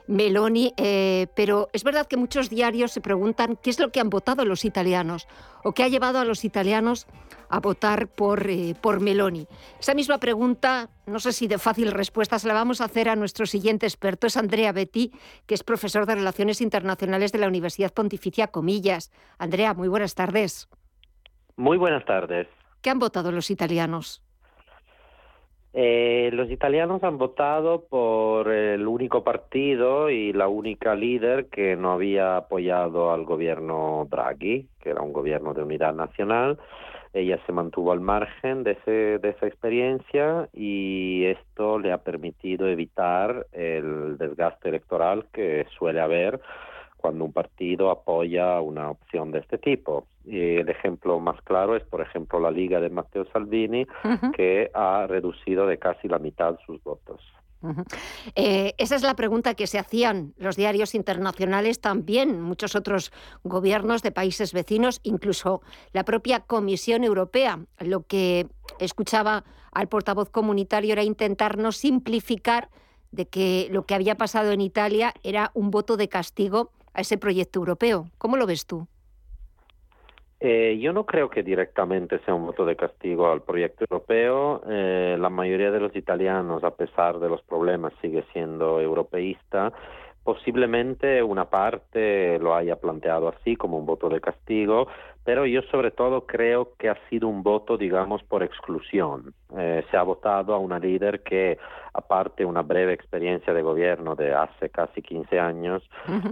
[0.08, 4.10] Meloni, eh, pero es verdad que muchos diarios se preguntan qué es lo que han
[4.10, 5.26] votado los italianos
[5.64, 7.06] o qué ha llevado a los italianos
[7.48, 9.46] a votar por, eh, por Meloni.
[9.78, 13.16] Esa misma pregunta, no sé si de fácil respuesta, se la vamos a hacer a
[13.16, 15.12] nuestro siguiente experto, es Andrea Betti,
[15.46, 19.12] que es profesor de Relaciones Internacionales de la Universidad Pontificia Comillas.
[19.38, 20.68] Andrea, muy buenas tardes.
[21.56, 22.48] Muy buenas tardes.
[22.82, 24.22] ¿Qué han votado los italianos?
[25.78, 31.92] Eh, los italianos han votado por el único partido y la única líder que no
[31.92, 36.58] había apoyado al gobierno Draghi, que era un gobierno de unidad nacional.
[37.12, 42.66] Ella se mantuvo al margen de, ese, de esa experiencia y esto le ha permitido
[42.68, 46.40] evitar el desgaste electoral que suele haber
[46.96, 50.06] cuando un partido apoya una opción de este tipo.
[50.24, 53.87] Y el ejemplo más claro es, por ejemplo, la Liga de Matteo Salvini,
[54.37, 57.20] que ha reducido de casi la mitad sus votos.
[58.35, 63.12] Eh, esa es la pregunta que se hacían los diarios internacionales también, muchos otros
[63.44, 67.61] gobiernos de países vecinos, incluso la propia Comisión Europea.
[67.80, 68.46] Lo que
[68.78, 72.68] escuchaba al portavoz comunitario era intentar no simplificar
[73.11, 77.18] de que lo que había pasado en Italia era un voto de castigo a ese
[77.18, 78.06] proyecto europeo.
[78.18, 78.88] ¿Cómo lo ves tú?
[80.40, 84.62] Eh, yo no creo que directamente sea un voto de castigo al proyecto europeo.
[84.68, 89.72] Eh, la mayoría de los italianos, a pesar de los problemas, sigue siendo europeísta.
[90.26, 94.88] Posiblemente una parte lo haya planteado así como un voto de castigo,
[95.22, 99.34] pero yo sobre todo creo que ha sido un voto, digamos, por exclusión.
[99.56, 101.58] Eh, se ha votado a una líder que,
[101.94, 105.88] aparte una breve experiencia de gobierno de hace casi 15 años,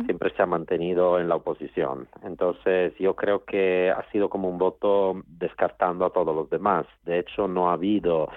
[0.06, 2.08] siempre se ha mantenido en la oposición.
[2.24, 6.84] Entonces, yo creo que ha sido como un voto descartando a todos los demás.
[7.04, 8.28] De hecho, no ha habido,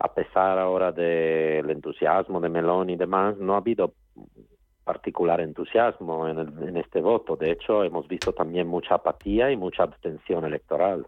[0.00, 3.92] a pesar ahora del entusiasmo de Meloni y demás, no ha habido
[4.84, 7.36] particular entusiasmo en, en, este voto.
[7.36, 11.06] De hecho, hemos visto también mucha apatía y mucha abstención electoral.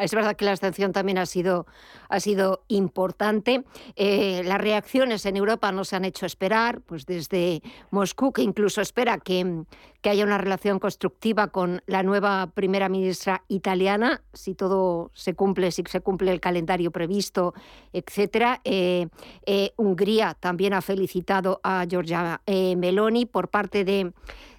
[0.00, 1.66] Es verdad que la abstención también ha sido,
[2.08, 3.64] ha sido importante.
[3.96, 8.80] Eh, las reacciones en Europa no se han hecho esperar, pues desde Moscú, que incluso
[8.80, 9.64] espera que,
[10.02, 15.72] que haya una relación constructiva con la nueva primera ministra italiana, si todo se cumple,
[15.72, 17.52] si se cumple el calendario previsto,
[17.92, 18.60] etcétera.
[18.62, 19.08] Eh,
[19.46, 24.12] eh, Hungría también ha felicitado a Giorgia Meloni por parte de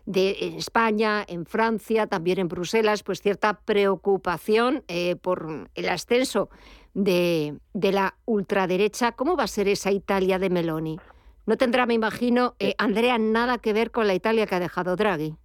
[0.08, 6.50] de España, en Francia, también en Bruselas, pues cierta preocupación eh, por el ascenso
[6.94, 9.12] de, la ultraderecha.
[9.12, 10.98] ¿Cómo va a ser esa Italia de Meloni?
[11.46, 14.96] No tendrá, me imagino, eh, Andrea, nada que ver con la Italia que ha dejado
[14.96, 15.36] Draghi.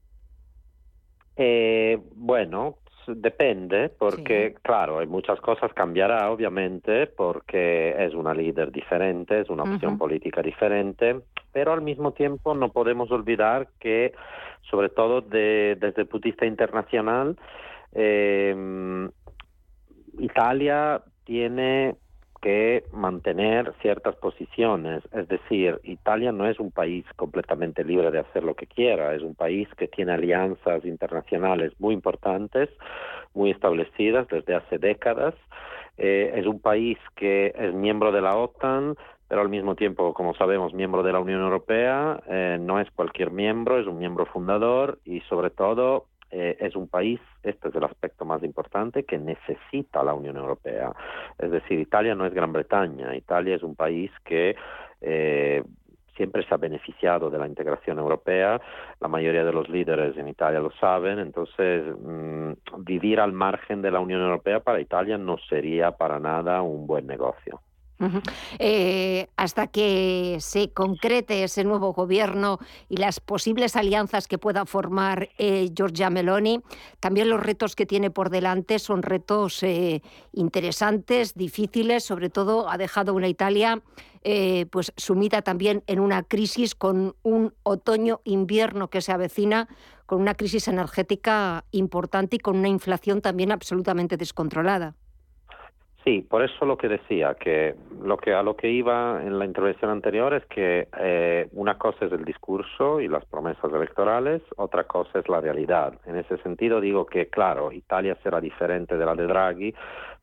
[1.35, 9.40] Eh, bueno, depende, porque claro, hay muchas cosas cambiará, obviamente, porque es una líder diferente,
[9.40, 11.20] es una opción política diferente,
[11.52, 14.12] pero al mismo tiempo no podemos olvidar que
[14.70, 17.36] sobre todo de, desde el punto de vista internacional,
[17.92, 19.08] eh,
[20.18, 21.96] Italia tiene
[22.42, 25.02] que mantener ciertas posiciones.
[25.12, 29.22] Es decir, Italia no es un país completamente libre de hacer lo que quiera, es
[29.22, 32.68] un país que tiene alianzas internacionales muy importantes,
[33.33, 35.35] muy establecidas desde hace décadas.
[35.96, 38.96] Eh, es un país que es miembro de la OTAN,
[39.28, 43.31] pero al mismo tiempo, como sabemos, miembro de la Unión Europea, eh, no es cualquier
[43.31, 47.84] miembro, es un miembro fundador y sobre todo eh, es un país, este es el
[47.84, 50.90] aspecto más importante, que necesita la Unión Europea.
[51.38, 54.56] Es decir, Italia no es Gran Bretaña, Italia es un país que
[55.02, 55.62] eh,
[56.16, 58.60] siempre se ha beneficiado de la integración europea,
[59.00, 63.90] la mayoría de los líderes en Italia lo saben, entonces mm, vivir al margen de
[63.90, 67.60] la Unión Europea para Italia no sería para nada un buen negocio.
[68.58, 75.28] Eh, hasta que se concrete ese nuevo gobierno y las posibles alianzas que pueda formar
[75.38, 76.60] eh, Giorgia Meloni,
[77.00, 82.78] también los retos que tiene por delante son retos eh, interesantes, difíciles, sobre todo ha
[82.78, 83.82] dejado una Italia
[84.70, 89.68] pues sumida también en una crisis con un otoño-invierno que se avecina,
[90.06, 94.94] con una crisis energética importante y con una inflación también absolutamente descontrolada.
[96.04, 99.44] Sí, por eso lo que decía, que lo que a lo que iba en la
[99.44, 104.84] intervención anterior es que eh, una cosa es el discurso y las promesas electorales, otra
[104.84, 105.94] cosa es la realidad.
[106.06, 109.74] En ese sentido digo que, claro, Italia será diferente de la de Draghi,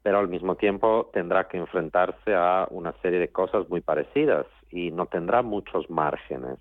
[0.03, 4.91] pero al mismo tiempo tendrá que enfrentarse a una serie de cosas muy parecidas y
[4.91, 6.59] no tendrá muchos márgenes.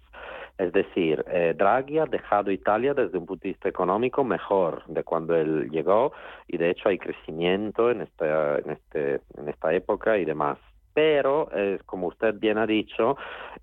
[0.58, 5.04] Es decir, eh, Draghi ha dejado Italia desde un punto de vista económico mejor de
[5.04, 6.12] cuando él llegó
[6.48, 10.58] y de hecho hay crecimiento en esta, en este, en esta época y demás
[10.98, 13.16] pero eh, como usted bien ha dicho,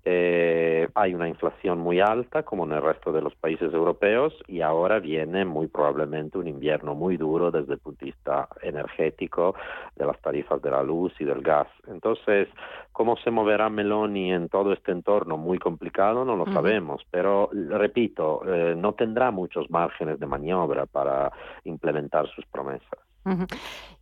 [0.06, 4.62] eh, hay una inflación muy alta como en el resto de los países europeos y
[4.62, 9.54] ahora viene muy probablemente un invierno muy duro desde el punto de vista energético,
[9.96, 11.68] de las tarifas de la luz y del gas.
[11.88, 12.48] Entonces,
[12.90, 18.40] cómo se moverá Meloni en todo este entorno muy complicado no lo sabemos, pero repito,
[18.46, 21.30] eh, no tendrá muchos márgenes de maniobra para
[21.64, 23.06] implementar sus promesas.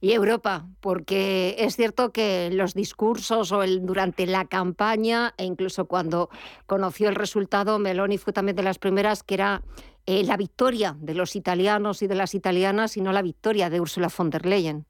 [0.00, 5.86] Y Europa, porque es cierto que los discursos o el, durante la campaña e incluso
[5.86, 6.28] cuando
[6.66, 9.62] conoció el resultado, Meloni fue también de las primeras que era
[10.06, 13.80] eh, la victoria de los italianos y de las italianas y no la victoria de
[13.80, 14.84] Ursula von der Leyen.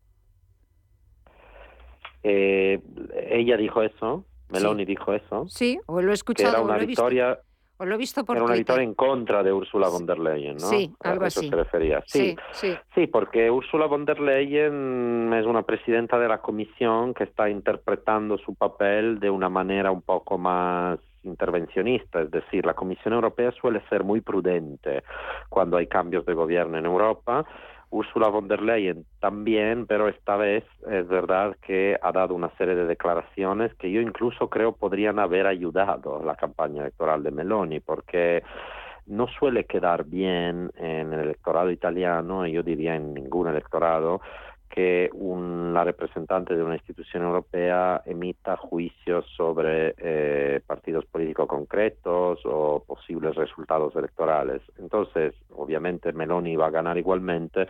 [2.24, 2.80] Eh,
[3.30, 5.47] ella dijo eso, Meloni dijo eso.
[5.49, 6.55] Sí, o lo he escuchado.
[6.55, 7.39] era una victoria.
[7.77, 10.57] O lo he visto por Era una victoria en contra de Ursula von der Leyen,
[10.57, 10.68] ¿no?
[10.68, 11.49] Sí, algo a eso así.
[11.49, 12.03] se refería.
[12.07, 13.07] Sí, sí, sí.
[13.09, 18.55] porque Ursula von der Leyen es una presidenta de la Comisión que está interpretando su
[18.55, 24.05] papel de una manera un poco más intervencionista, es decir, la Comisión Europea suele ser
[24.05, 25.03] muy prudente
[25.49, 27.45] cuando hay cambios de gobierno en Europa.
[27.95, 32.74] Ursula von der Leyen también, pero esta vez es verdad que ha dado una serie
[32.74, 37.78] de declaraciones que yo incluso creo podrían haber ayudado a la campaña electoral de Meloni,
[37.78, 38.42] porque
[39.07, 44.20] no suele quedar bien en el electorado italiano, y yo diría en ningún electorado,
[44.69, 52.41] que un, la representante de una institución europea emita juicios sobre eh, partidos políticos concretos
[52.45, 54.62] o posibles resultados electorales.
[54.79, 57.69] Entonces, obviamente Meloni va a ganar igualmente,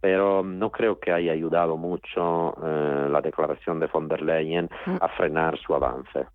[0.00, 4.68] pero no creo que haya ayudado mucho eh, la declaración de von der Leyen
[5.00, 6.26] a frenar su avance.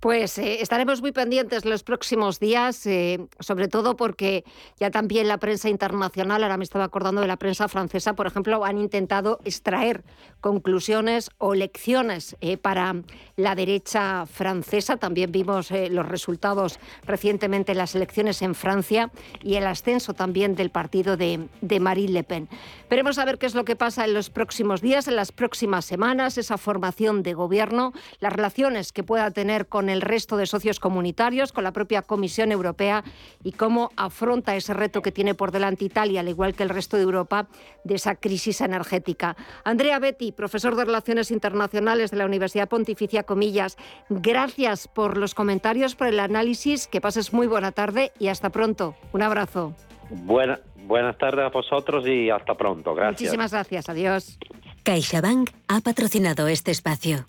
[0.00, 4.44] Pues eh, estaremos muy pendientes los próximos días, eh, sobre todo porque
[4.78, 8.64] ya también la prensa internacional, ahora me estaba acordando de la prensa francesa, por ejemplo,
[8.64, 10.04] han intentado extraer
[10.40, 12.94] conclusiones o lecciones eh, para
[13.34, 14.98] la derecha francesa.
[14.98, 19.10] También vimos los resultados recientemente en las elecciones en Francia
[19.42, 22.48] y el ascenso también del partido de, de Marine Le Pen.
[22.88, 25.84] Veremos a ver qué es lo que pasa en los próximos días, en las próximas
[25.84, 30.80] semanas, esa formación de gobierno, las relaciones que pueda tener con el resto de socios
[30.80, 33.04] comunitarios, con la propia Comisión Europea
[33.42, 36.96] y cómo afronta ese reto que tiene por delante Italia, al igual que el resto
[36.96, 37.48] de Europa,
[37.84, 39.36] de esa crisis energética.
[39.64, 43.76] Andrea Betti, profesor de Relaciones Internacionales de la Universidad Pontificia Comillas,
[44.08, 48.94] gracias por los comentarios, por el análisis, que pases muy buena tarde y hasta pronto.
[49.12, 49.74] Un abrazo.
[50.10, 52.94] Buena, buenas tardes a vosotros y hasta pronto.
[52.94, 53.20] Gracias.
[53.20, 53.88] Muchísimas gracias.
[53.88, 54.38] Adiós.
[54.84, 57.26] CaixaBank ha patrocinado este espacio.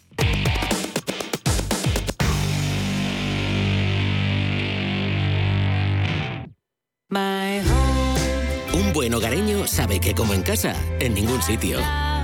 [8.80, 11.80] Un buen hogareño sabe que como en casa, en ningún sitio.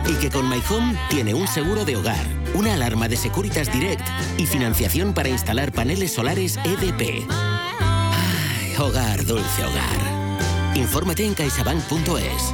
[0.07, 4.07] Y que con My Home tiene un seguro de hogar, una alarma de Securitas Direct
[4.37, 7.27] y financiación para instalar paneles solares EDP.
[7.29, 10.75] Ay, hogar, dulce hogar.
[10.75, 12.53] Infórmate en caixabank.es.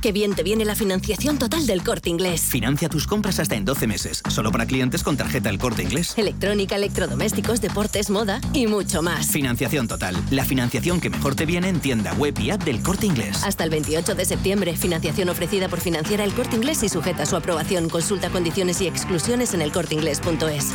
[0.00, 2.40] Qué bien te viene la financiación total del corte inglés.
[2.40, 6.16] Financia tus compras hasta en 12 meses, solo para clientes con tarjeta El Corte Inglés.
[6.16, 9.30] Electrónica, electrodomésticos, deportes, moda y mucho más.
[9.30, 10.16] Financiación total.
[10.30, 13.44] La financiación que mejor te viene en tienda web y app del Corte Inglés.
[13.44, 17.26] Hasta el 28 de septiembre, financiación ofrecida por Financiera El Corte Inglés y sujeta a
[17.26, 17.90] su aprobación.
[17.90, 20.72] Consulta condiciones y exclusiones en elcorteinglés.es.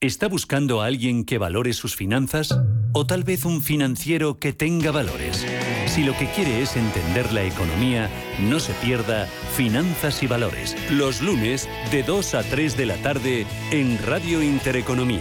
[0.00, 2.58] ¿Está buscando a alguien que valore sus finanzas?
[2.92, 5.46] ¿O tal vez un financiero que tenga valores?
[5.92, 8.08] Si lo que quiere es entender la economía,
[8.40, 13.46] no se pierda Finanzas y Valores, los lunes de 2 a 3 de la tarde
[13.70, 15.20] en Radio Intereconomía.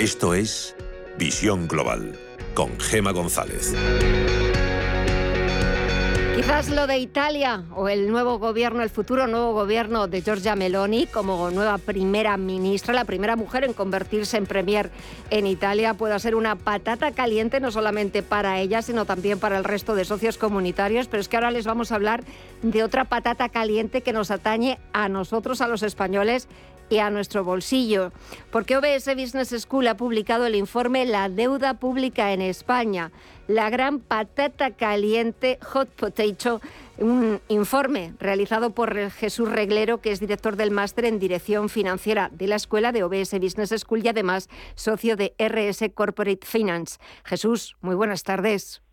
[0.00, 0.74] Esto es
[1.18, 2.18] Visión Global
[2.54, 3.74] con Gema González.
[6.44, 11.06] Quizás lo de Italia o el nuevo gobierno, el futuro nuevo gobierno de Giorgia Meloni
[11.06, 14.90] como nueva primera ministra, la primera mujer en convertirse en premier
[15.30, 19.64] en Italia, pueda ser una patata caliente no solamente para ella, sino también para el
[19.64, 21.08] resto de socios comunitarios.
[21.08, 22.24] Pero es que ahora les vamos a hablar
[22.60, 26.46] de otra patata caliente que nos atañe a nosotros, a los españoles
[26.90, 28.12] y a nuestro bolsillo.
[28.50, 33.12] Porque OBS Business School ha publicado el informe La deuda pública en España,
[33.48, 36.60] la gran patata caliente Hot Potato,
[36.98, 42.46] un informe realizado por Jesús Reglero, que es director del máster en Dirección Financiera de
[42.46, 46.98] la Escuela de OBS Business School y además socio de RS Corporate Finance.
[47.24, 48.83] Jesús, muy buenas tardes.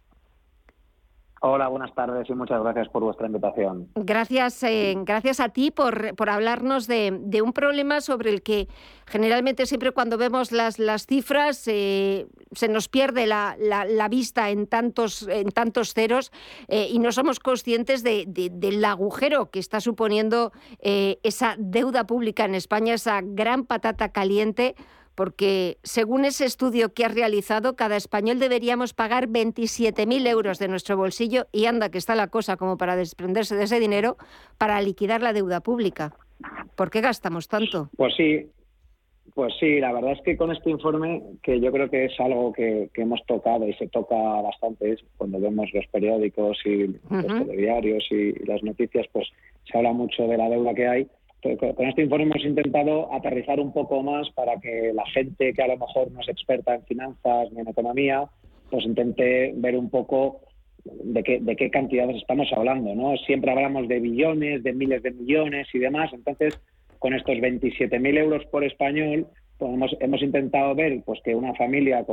[1.43, 3.87] Hola, buenas tardes y muchas gracias por vuestra invitación.
[3.95, 8.67] Gracias, eh, gracias a ti por, por hablarnos de, de, un problema sobre el que
[9.07, 14.67] generalmente siempre cuando vemos las, las cifras eh, se nos pierde la, la, vista en
[14.67, 16.31] tantos, en tantos ceros
[16.67, 22.53] eh, y no somos conscientes de, del agujero que está suponiendo esa deuda pública en
[22.53, 24.75] España, esa gran patata caliente
[25.15, 30.97] porque según ese estudio que has realizado, cada español deberíamos pagar 27.000 euros de nuestro
[30.97, 34.17] bolsillo y anda que está la cosa como para desprenderse de ese dinero
[34.57, 36.13] para liquidar la deuda pública.
[36.75, 37.89] ¿Por qué gastamos tanto?
[37.95, 38.47] Pues sí,
[39.33, 42.51] pues sí, la verdad es que con este informe, que yo creo que es algo
[42.51, 48.33] que, hemos tocado y se toca bastante cuando vemos los periódicos y los telediarios y
[48.45, 49.27] las noticias, pues
[49.69, 51.07] se habla mucho de la deuda que hay
[51.75, 55.67] con este informe hemos intentado aterrizar un poco más para que la gente que a
[55.67, 58.29] lo mejor no es experta en finanzas ni en economía,
[58.69, 60.41] pues intente ver un poco
[60.83, 62.93] de qué, de qué cantidades estamos hablando.
[62.93, 63.17] ¿no?
[63.17, 66.11] Siempre hablamos de billones, de miles de millones y demás.
[66.13, 66.59] Entonces,
[66.99, 69.27] con estos 27.000 euros por español,
[69.57, 72.05] pues hemos, hemos intentado ver pues que una familia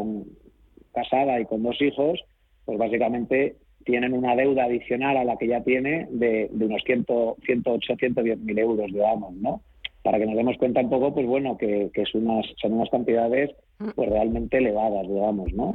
[0.93, 2.20] casada y con dos hijos,
[2.64, 3.57] pues básicamente
[3.89, 7.07] tienen una deuda adicional a la que ya tiene de, unos 100,
[7.43, 9.62] 108, 110 mil euros, digamos, ¿no?
[10.03, 13.51] Para que nos demos cuenta un poco, pues bueno, que, es unas, son unas cantidades
[13.95, 15.74] pues realmente elevadas, digamos, ¿no?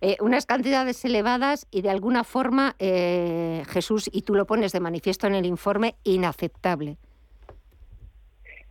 [0.00, 4.78] Eh, unas cantidades elevadas y de alguna forma, eh, Jesús, y tú lo pones de
[4.78, 6.98] manifiesto en el informe, inaceptable.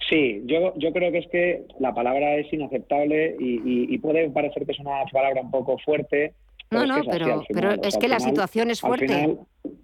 [0.09, 4.65] Sí, yo, yo creo que es que la palabra es inaceptable y, y puede parecer
[4.65, 6.33] que es una palabra un poco fuerte,
[6.73, 9.37] no, no, pero, pero es que la situación es fuerte.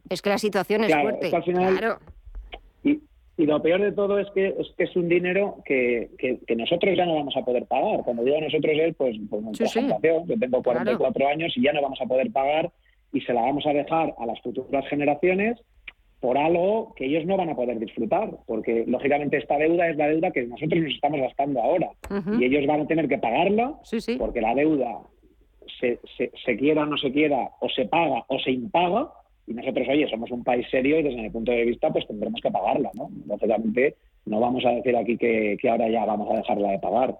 [0.09, 1.31] es que la situación es fuerte.
[1.53, 1.99] claro.
[2.83, 2.99] Y,
[3.37, 6.95] y, lo peor de todo es que es, que es un dinero que, que, nosotros
[6.97, 8.01] ya no vamos a poder pagar.
[8.03, 11.99] Cuando digo nosotros él, pues, pues sí, yo tengo 44 años y ya no vamos
[12.01, 12.71] a poder pagar
[13.11, 15.59] y se la vamos a dejar a las futuras generaciones
[16.19, 20.07] por algo que ellos no van a poder disfrutar, porque lógicamente esta deuda es la
[20.07, 21.91] deuda que nosotros nos estamos gastando ahora
[22.37, 23.75] y ellos van a tener que pagarla
[24.17, 24.99] porque la deuda
[25.79, 25.99] se,
[26.45, 29.09] se, quiera o no se quiera, o se paga o se impaga,
[29.47, 32.39] y nosotros, oye, somos un país serio y desde mi punto de vista, pues tendremos
[32.41, 33.09] que pagarla, ¿no?
[33.27, 33.95] Lógicamente,
[34.25, 37.15] no vamos a decir aquí que, que ahora ya vamos a dejarla de pagar.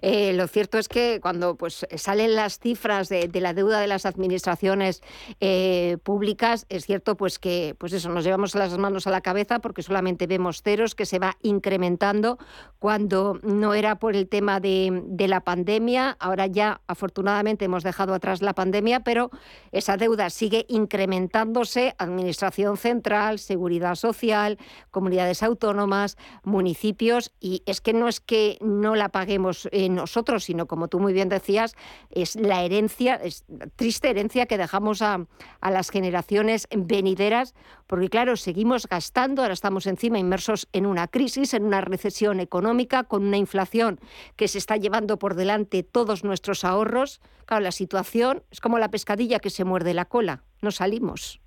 [0.00, 4.06] Eh, lo cierto es que cuando pues, salen las cifras de, la deuda de las
[4.06, 5.02] administraciones
[5.40, 9.60] eh, públicas, es cierto pues, que pues eso, nos llevamos las manos a la cabeza
[9.60, 12.38] porque solamente vemos ceros que se va incrementando
[12.78, 16.16] cuando no era por el tema de, la pandemia.
[16.18, 19.30] Ahora ya afortunadamente hemos dejado atrás la pandemia, pero
[19.70, 21.94] esa deuda sigue incrementándose.
[21.98, 24.58] Administración central, seguridad social,
[24.90, 29.31] comunidades autónomas, municipios, y es que no es que no la pague
[29.70, 31.74] eh, nosotros, sino como tú muy bien decías,
[32.10, 33.44] es la herencia, es
[33.76, 35.26] triste herencia que dejamos a,
[35.60, 37.54] a las generaciones venideras,
[37.86, 43.04] porque claro, seguimos gastando, ahora estamos encima inmersos en una crisis, en una recesión económica,
[43.04, 43.98] con una inflación
[44.36, 47.20] que se está llevando por delante todos nuestros ahorros.
[47.46, 51.40] Claro, la situación es como la pescadilla que se muerde la cola, no salimos.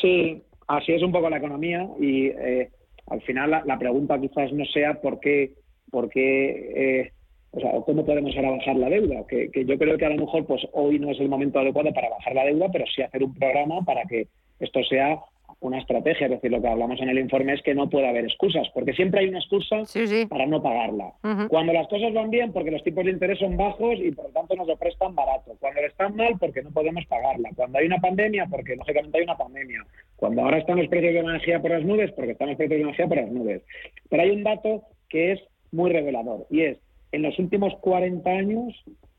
[0.00, 2.70] Sí, así es un poco la economía y eh,
[3.06, 5.54] al final la, pregunta quizás no sea por qué,
[5.90, 7.12] por qué eh,
[7.52, 9.26] o sea, ¿cómo podemos ahora bajar la deuda?
[9.26, 12.08] Que, yo creo que a lo mejor pues hoy no es el momento adecuado para
[12.08, 14.28] bajar la deuda, pero sí hacer un programa para que
[14.60, 15.18] esto sea
[15.58, 16.26] una estrategia.
[16.26, 18.92] Es decir, lo que hablamos en el informe es que no puede haber excusas, porque
[18.92, 19.82] siempre hay una excusa
[20.28, 21.12] para no pagarla.
[21.48, 24.30] Cuando las cosas van bien, porque los tipos de interés son bajos y por lo
[24.30, 25.56] tanto nos lo prestan barato.
[25.58, 27.50] Cuando están mal, porque no podemos pagarla.
[27.56, 29.84] Cuando hay una pandemia, porque lógicamente hay una pandemia.
[30.14, 32.82] Cuando ahora están los precios de energía por las nubes, porque están los precios de
[32.82, 33.62] energía por las nubes.
[34.08, 35.40] Pero hay un dato que es
[35.72, 36.78] muy revelador y es
[37.12, 38.74] en los últimos 40 años,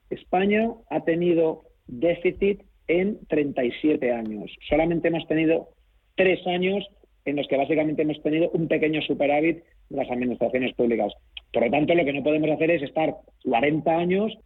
[0.09, 4.51] España ha tenido déficit en 37 años.
[4.69, 5.69] Solamente hemos tenido
[6.15, 6.87] tres años
[7.25, 11.13] en los que básicamente hemos tenido un pequeño superávit de las administraciones públicas.
[11.53, 14.37] Por lo tanto, lo que no podemos hacer es estar 40 años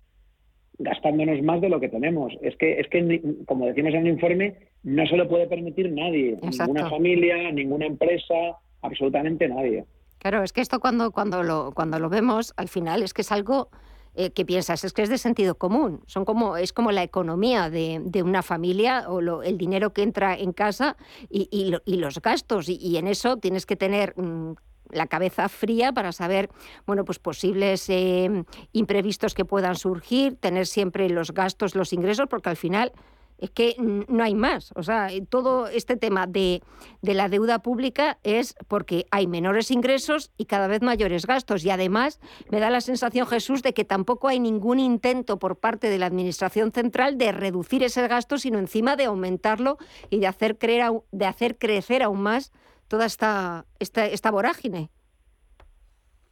[0.78, 2.34] gastándonos más de lo que tenemos.
[2.42, 6.38] Es que, es que como decimos en el informe, no se lo puede permitir nadie,
[6.42, 9.86] ninguna familia, ninguna empresa, absolutamente nadie.
[10.20, 13.32] Claro, es que esto cuando, cuando, lo, cuando lo vemos, al final es que es
[13.32, 13.70] algo
[14.18, 16.02] eh, que piensas, es que es de sentido común.
[16.08, 20.54] Son como, es como la economía de, una familia o el dinero que entra en
[20.54, 20.96] casa
[21.30, 22.70] y, los gastos.
[22.70, 24.54] Y, en eso tienes que tener mm,
[24.92, 26.50] la cabeza fría para saber,
[26.88, 32.50] bueno, pues posibles eh, imprevistos que puedan surgir, tener siempre los gastos, los ingresos, porque
[32.50, 32.94] al final
[33.38, 34.72] es que no hay más.
[34.76, 36.62] O sea, todo este tema de,
[37.02, 41.66] de, la deuda pública es porque hay menores ingresos y cada vez mayores gastos.
[41.66, 42.20] Y además
[42.50, 46.06] me da la sensación, Jesús, de que tampoco hay ningún intento por parte de la
[46.06, 49.78] Administración Central de reducir ese gasto, sino encima de aumentarlo
[50.10, 52.54] y de hacer, creer, de hacer crecer aún más
[52.88, 54.90] toda esta, esta, esta vorágine.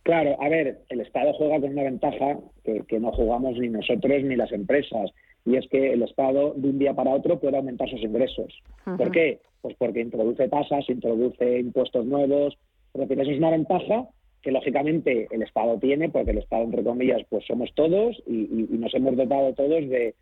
[0.04, 4.24] Claro, a ver, el Estado juega con una ventaja que, que no jugamos ni nosotros
[4.24, 5.12] ni las empresas
[5.46, 8.54] y es que el Estado de un día para otro puede aumentar sus ingresos.
[8.98, 9.40] ¿Por qué?
[9.62, 12.58] Pues porque introduce tasas, introduce impuestos nuevos.
[12.94, 14.08] Es eso es una ventaja
[14.42, 18.94] que lógicamente el Estado tiene, porque el Estado, entre comillas, pues somos todos y, nos
[18.94, 20.14] hemos dotado todos de,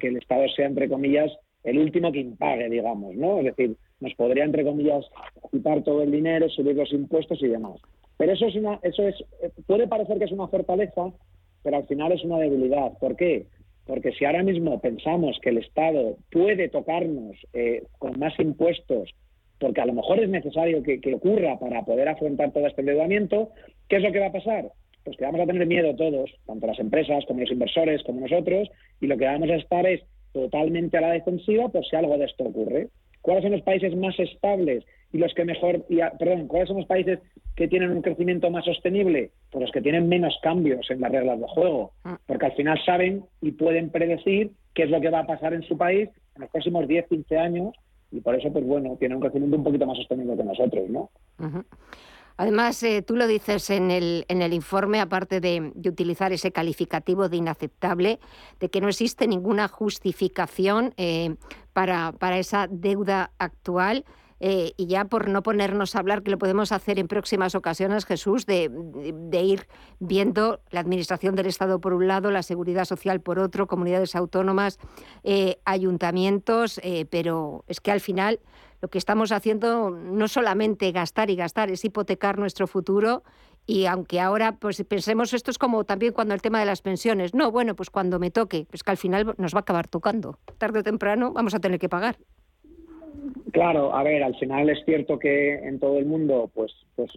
[0.00, 1.30] que el Estado sea, entre comillas,
[1.62, 3.38] el último que impague, digamos, ¿no?
[3.38, 5.04] Es decir, nos podría, entre comillas,
[5.50, 7.80] quitar todo el dinero, subir los impuestos y demás.
[8.16, 9.16] Pero eso es una, eso es,
[9.66, 11.12] puede parecer que es una fortaleza,
[11.62, 12.96] pero al final es una debilidad.
[12.98, 13.46] ¿Por qué?
[13.86, 19.14] Porque si ahora mismo pensamos que el Estado puede tocarnos eh, con más impuestos,
[19.58, 23.50] porque a lo mejor es necesario que, ocurra para poder afrontar todo este endeudamiento,
[23.88, 24.66] ¿qué es lo que va a pasar?
[25.04, 28.68] Pues que vamos a tener miedo todos, tanto las empresas como los inversores, como nosotros,
[29.00, 32.26] y lo que vamos a estar es totalmente a la defensiva por si algo de
[32.26, 32.88] esto ocurre.
[33.22, 36.86] ¿Cuáles son los países más estables y los que mejor, y perdón, cuáles son los
[36.86, 37.20] países
[37.54, 39.30] que tienen un crecimiento más sostenible?
[39.50, 42.18] Pues los que tienen menos cambios en las reglas de juego, ah.
[42.26, 45.62] porque al final saben y pueden predecir qué es lo que va a pasar en
[45.62, 47.74] su país en los próximos 10, 15 años
[48.10, 51.10] y por eso, pues bueno, tienen un crecimiento un poquito más sostenible que nosotros, ¿no?
[52.38, 57.28] Además, eh, tú lo dices en el, en el informe, aparte de, utilizar ese calificativo
[57.28, 58.20] de inaceptable,
[58.60, 61.36] de que no existe ninguna justificación eh,
[61.72, 64.04] para, para esa deuda actual.
[64.40, 68.04] Eh, y ya por no ponernos a hablar, que lo podemos hacer en próximas ocasiones,
[68.04, 68.70] Jesús, de,
[69.32, 69.66] ir
[69.98, 74.78] viendo la administración del Estado por un lado, la seguridad social por otro, comunidades autónomas,
[75.24, 78.40] eh, ayuntamientos, eh, pero es que al final
[78.82, 83.22] lo que estamos haciendo no solamente gastar y gastar, es hipotecar nuestro futuro
[83.64, 87.34] y aunque ahora pues pensemos esto es como también cuando el tema de las pensiones,
[87.34, 90.38] no, bueno, pues cuando me toque, pues que al final nos va a acabar tocando.
[90.58, 92.18] Tarde o temprano vamos a tener que pagar.
[93.52, 97.10] Claro, a ver, al final es cierto que en todo el mundo pues, pues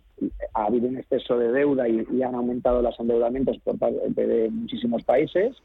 [0.54, 5.04] ha habido un exceso de deuda y, han aumentado los endeudamientos por parte de muchísimos
[5.04, 5.56] países.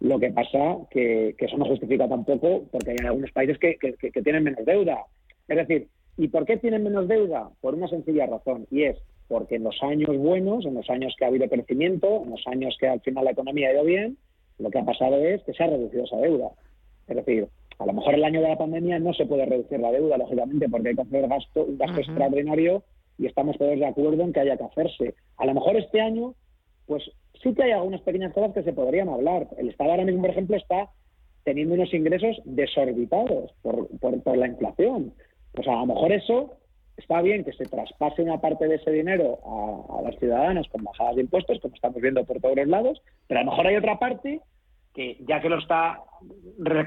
[0.00, 4.22] Lo que pasa que, que eso no justifica tampoco porque hay algunos países que, que,
[4.22, 5.04] tienen menos deuda.
[5.46, 7.50] Es decir, ¿y por qué tienen menos deuda?
[7.60, 8.98] Por una sencilla razón y es
[9.28, 12.76] porque en los años buenos, en los años que ha habido crecimiento, en los años
[12.78, 14.18] que al final la economía ha ido bien,
[14.58, 16.50] lo que ha pasado es que se ha reducido esa deuda.
[17.08, 17.48] Es decir,
[17.78, 20.68] a lo mejor el año de la pandemia no se puede reducir la deuda, lógicamente,
[20.68, 22.82] porque hay que hacer gasto, un gasto extraordinario
[23.18, 25.14] y estamos todos de acuerdo en que haya que hacerse.
[25.36, 26.34] A lo mejor este año,
[26.86, 27.02] pues
[27.42, 29.48] sí que hay algunas pequeñas cosas que se podrían hablar.
[29.58, 30.90] El Estado ahora mismo, por ejemplo, está
[31.44, 35.12] teniendo unos ingresos desorbitados por, por, la inflación.
[35.52, 36.54] Pues a lo mejor eso
[36.96, 40.84] está bien que se traspase una parte de ese dinero a, a las ciudadanas con
[40.84, 43.76] bajadas de impuestos, como estamos viendo por todos los lados, pero a lo mejor hay
[43.76, 44.40] otra parte
[44.94, 46.00] que ya que lo está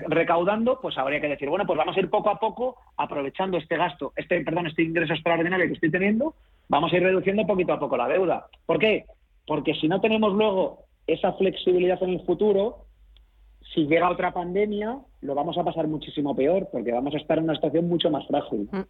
[0.08, 3.78] recaudando, pues habría que decir, bueno, pues vamos a ir poco a poco aprovechando este
[3.78, 6.36] gasto, este, perdón, este ingreso extraordinario que estoy teniendo,
[6.70, 8.47] vamos a ir reduciendo poquito a poco la deuda.
[8.66, 9.06] ¿Por qué?
[9.47, 12.86] Porque si no tenemos luego esa flexibilidad en el futuro,
[13.74, 17.45] si llega otra pandemia, lo vamos a pasar muchísimo peor, porque vamos a estar en
[17.45, 18.70] una situación mucho más frágil.
[18.72, 18.82] Mm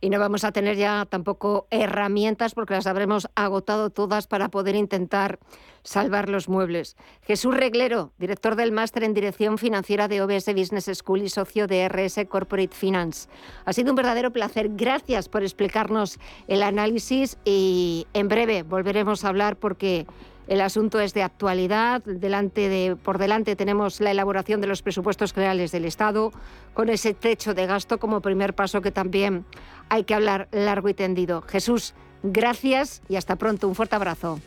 [0.00, 4.74] y no vamos a tener ya tampoco herramientas porque las habremos agotado todas para poder
[4.74, 5.38] intentar
[5.82, 6.96] salvar los muebles.
[7.22, 11.88] Jesús Reglero, director del máster en Dirección Financiera de OBS Business School y socio de
[11.88, 13.28] RS Corporate Finance.
[13.64, 14.70] Ha sido un verdadero placer.
[14.70, 16.18] Gracias por explicarnos
[16.48, 20.06] el análisis y en breve volveremos a hablar porque
[20.46, 22.02] el asunto es de actualidad.
[22.04, 26.32] Delante de, por delante tenemos la elaboración de los presupuestos generales del Estado,
[26.74, 29.44] con ese techo de gasto como primer paso que también
[29.88, 31.42] hay que hablar largo y tendido.
[31.42, 33.68] Jesús, gracias y hasta pronto.
[33.68, 34.40] Un fuerte abrazo.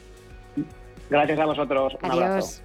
[1.10, 1.97] Gracias a vosotros.
[2.04, 2.62] Un Adiós.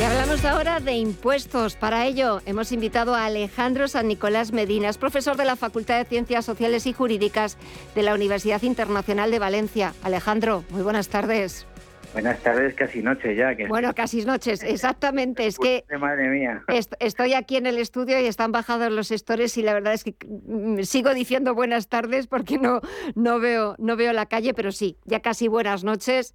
[0.00, 1.76] Y hablamos ahora de impuestos.
[1.76, 6.06] Para ello hemos invitado a Alejandro San Nicolás Medina, es profesor de la Facultad de
[6.06, 7.58] Ciencias Sociales y Jurídicas
[7.94, 9.92] de la Universidad Internacional de Valencia.
[10.02, 11.66] Alejandro, muy buenas tardes.
[12.14, 13.54] Buenas tardes, casi noche ya.
[13.68, 15.46] Bueno, casi noches, exactamente.
[15.46, 16.64] Es que madre mía.
[16.98, 20.14] estoy aquí en el estudio y están bajados los estores y la verdad es que
[20.26, 22.80] mm, sigo diciendo buenas tardes porque no,
[23.14, 26.34] no, veo, no veo la calle, pero sí, ya casi buenas noches.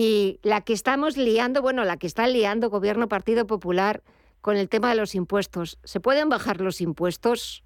[0.00, 4.00] Y la que estamos liando, bueno, la que está liando Gobierno Partido Popular
[4.40, 5.80] con el tema de los impuestos.
[5.82, 7.64] ¿Se pueden bajar los impuestos?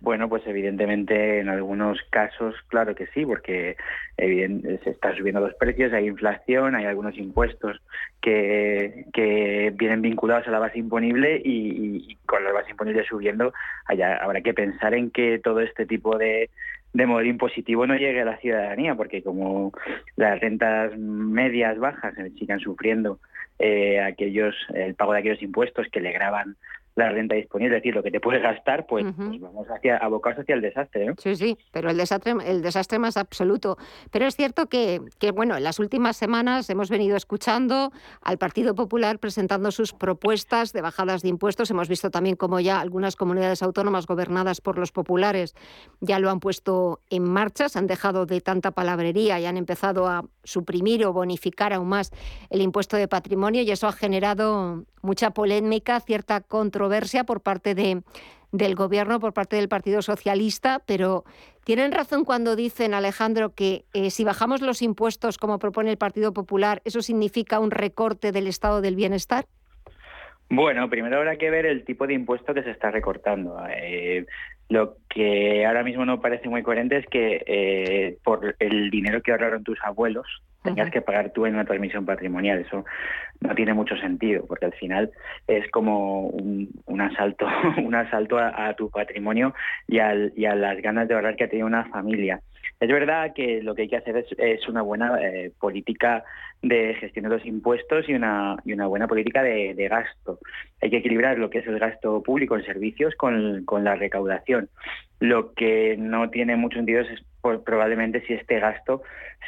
[0.00, 3.76] Bueno, pues evidentemente en algunos casos, claro que sí, porque
[4.16, 7.80] se están subiendo los precios, hay inflación, hay algunos impuestos
[8.20, 13.54] que, que vienen vinculados a la base imponible y, con la base imponible subiendo,
[13.86, 16.50] habrá que pensar en que todo este tipo de,
[16.96, 19.72] de modelo impositivo no llegue a la ciudadanía, porque como
[20.16, 23.18] las rentas medias bajas sigan sufriendo
[23.58, 26.56] eh, aquellos el pago de aquellos impuestos que le graban
[26.96, 30.40] la renta disponible, es decir, lo que te puedes gastar, pues, pues, vamos hacia, abocados
[30.40, 31.14] hacia el desastre.
[31.18, 33.76] Sí, sí, pero el desastre, el desastre más absoluto.
[34.10, 37.92] Pero es cierto que, que, bueno, en las últimas semanas hemos venido escuchando
[38.22, 41.70] al Partido Popular presentando sus propuestas de bajadas de impuestos.
[41.70, 45.54] Hemos visto también cómo ya algunas comunidades autónomas gobernadas por los populares
[46.00, 50.06] ya lo han puesto en marcha, se han dejado de tanta palabrería y han empezado
[50.06, 52.10] a suprimir o bonificar aún más
[52.48, 58.02] el impuesto de patrimonio y eso ha generado mucha polémica, cierta controversia por parte de,
[58.52, 61.24] del Gobierno, por parte del Partido Socialista, pero
[61.64, 66.32] tienen razón cuando dicen, Alejandro, que eh, si bajamos los impuestos, como propone el Partido
[66.32, 69.46] Popular, ¿eso significa un recorte del estado del bienestar?
[70.48, 73.58] Bueno, primero habrá que ver el tipo de impuesto que se está recortando.
[73.68, 74.26] Eh,
[74.68, 79.32] lo que ahora mismo no parece muy coherente es que eh, por el dinero que
[79.32, 80.26] ahorraron tus abuelos,
[80.66, 82.58] tengas que pagar tú en una transmisión patrimonial.
[82.58, 82.84] Eso
[83.40, 85.10] no tiene mucho sentido, porque al final
[85.46, 87.46] es como un, asalto,
[87.82, 89.54] un asalto a, tu patrimonio
[89.88, 92.40] y, y a las ganas de ahorrar que ha tenido una familia.
[92.78, 96.24] Es verdad que lo que hay que hacer es, una buena eh, política
[96.60, 100.38] de gestión de los impuestos y una, y una buena política de, gasto.
[100.82, 104.68] Hay que equilibrar lo que es el gasto público en servicios con, la recaudación.
[105.20, 107.24] Lo que no tiene mucho sentido es
[107.64, 109.02] probablemente si este gasto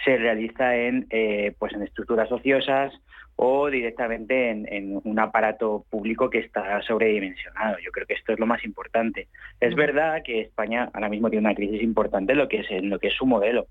[0.05, 2.95] se realiza en, eh, pues en estructuras ociosas
[3.41, 7.77] o directamente en, un aparato público que está sobredimensionado.
[7.79, 9.29] Yo creo que esto es lo más importante.
[9.61, 12.91] Es verdad que España ahora mismo tiene una crisis importante en lo que es, en
[12.91, 13.69] lo que es su modelo.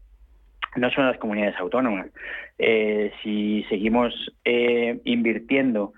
[0.77, 2.07] No son las comunidades autónomas.
[2.57, 4.13] Eh, si seguimos
[4.45, 5.91] eh, invirtiendo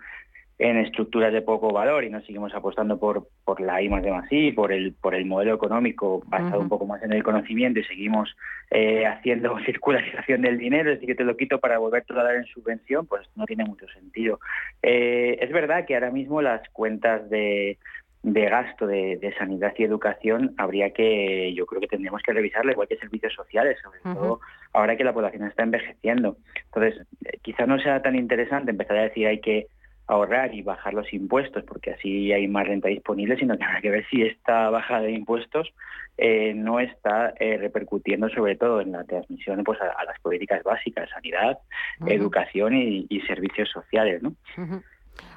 [0.60, 4.12] en estructuras de poco valor y no seguimos apostando por, por la I más de
[4.12, 7.80] más I, por el, por el modelo económico basado un poco más en el conocimiento
[7.80, 8.36] y seguimos
[8.70, 12.36] eh, haciendo circularización del dinero, es decir, que te lo quito para volverte a dar
[12.36, 14.42] en subvención, pues no tiene mucho sentido.
[14.84, 17.78] Eh, es verdad que ahora mismo las cuentas de,
[18.22, 22.90] de gasto de, sanidad y educación habría que, yo creo que tendríamos que revisarle, igual
[22.90, 24.42] que servicios sociales, sobre todo
[24.74, 26.36] ahora que la población está envejeciendo.
[26.66, 29.68] Entonces, eh, quizás no sea tan interesante empezar a decir hay que
[30.10, 33.92] ahorrar y bajar los impuestos, porque así hay más renta disponible, sino que habrá que
[33.92, 35.72] ver si esta bajada de impuestos
[36.18, 41.10] eh, no está eh, repercutiendo sobre todo en la transmisión pues, a, las políticas básicas,
[41.12, 41.60] sanidad,
[42.08, 44.24] educación y, servicios sociales.
[44.24, 44.34] ¿no?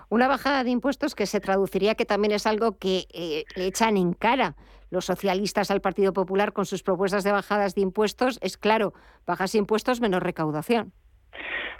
[0.09, 3.99] Una bajada de impuestos que se traduciría que también es algo que eh, le echan
[3.99, 4.57] en cara
[4.89, 8.39] los socialistas al Partido Popular con sus propuestas de bajadas de impuestos.
[8.41, 8.95] Es claro,
[9.27, 10.93] bajas impuestos menos recaudación.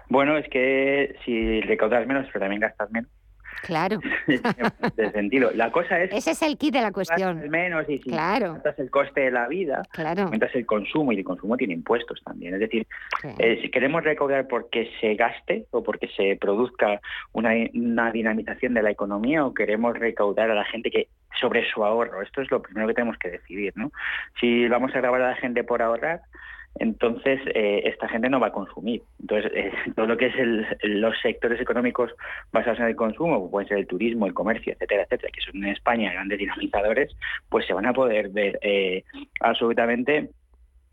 [0.09, 3.11] Bueno, es que si recaudas menos, pero también gastas menos.
[3.63, 4.01] Claro.
[4.97, 5.51] de sentido.
[5.55, 6.13] La cosa es...
[6.13, 7.49] Ese es el kit de la cuestión.
[7.49, 8.61] menos y si claro.
[8.77, 10.25] el coste de la vida, claro.
[10.25, 12.55] aumentas el consumo y el consumo tiene impuestos también.
[12.55, 12.87] Es decir,
[13.39, 17.01] eh, si queremos recaudar porque se gaste o porque se produzca
[17.33, 21.09] una, una dinamización de la economía o queremos recaudar a la gente que
[21.41, 23.73] sobre su ahorro, esto es lo primero que tenemos que decidir.
[23.77, 23.93] ¿no?
[24.41, 26.23] Si vamos a grabar a la gente por ahorrar,
[26.79, 29.03] entonces eh, esta gente no va a consumir.
[29.21, 30.35] Entonces, eh, todo lo que es
[30.83, 32.11] los sectores económicos
[32.53, 35.71] basados en el consumo, pueden ser el turismo, el comercio, etcétera, etcétera, que son en
[35.71, 37.15] España grandes dinamizadores,
[37.49, 39.05] pues se van a poder ver eh,
[39.41, 40.31] absolutamente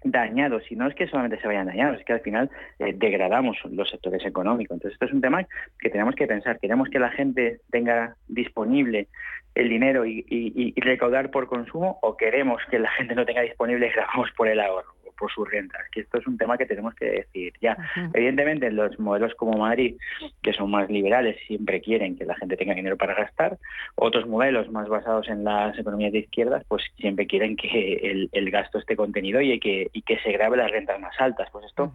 [0.02, 3.90] dañados, y no es que solamente se vayan dañados, es que al final degradamos los
[3.90, 4.76] sectores económicos.
[4.76, 5.46] Entonces, esto es un tema
[5.78, 6.58] que tenemos que pensar.
[6.58, 9.10] Queremos que la gente tenga disponible
[9.56, 13.92] el dinero y, recaudar por consumo o queremos que la gente no tenga disponible y
[13.92, 17.06] grabamos por el ahorro por sus rentas, que esto es un tema que tenemos que
[17.06, 17.78] decir ya.
[18.14, 19.98] Evidentemente, los modelos como Madrid,
[20.42, 23.58] que son más liberales, siempre quieren que la gente tenga dinero para gastar.
[23.96, 28.80] Otros modelos más basados en las economías de izquierdas, pues siempre quieren que el, gasto
[28.80, 31.50] esté contenido y que, y que se grabe las rentas más altas.
[31.52, 31.92] Pues esto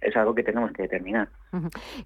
[0.00, 1.28] es algo que tenemos que determinar.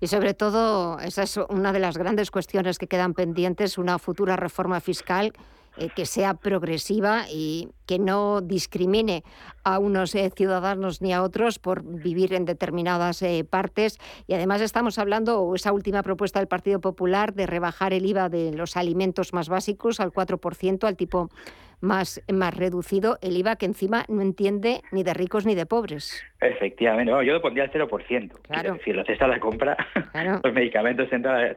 [0.00, 4.36] Y sobre todo, esa es una de las grandes cuestiones que quedan pendientes, una futura
[4.36, 5.32] reforma fiscal
[5.76, 9.24] eh, que sea progresiva y que no discrimine
[9.64, 13.98] a unos eh, ciudadanos ni a otros por vivir en determinadas eh, partes.
[14.26, 18.52] Y además estamos hablando, esa última propuesta del Partido Popular, de rebajar el IVA de
[18.52, 21.30] los alimentos más básicos al 4%, al tipo
[21.82, 26.24] más, más reducido el IVA que encima no entiende ni de ricos ni de pobres.
[26.40, 28.40] Efectivamente, yo lo pondría al 0%.
[28.42, 28.74] Claro.
[28.74, 29.76] decir, la cesta la compra,
[30.42, 31.54] los medicamentos, cesta la,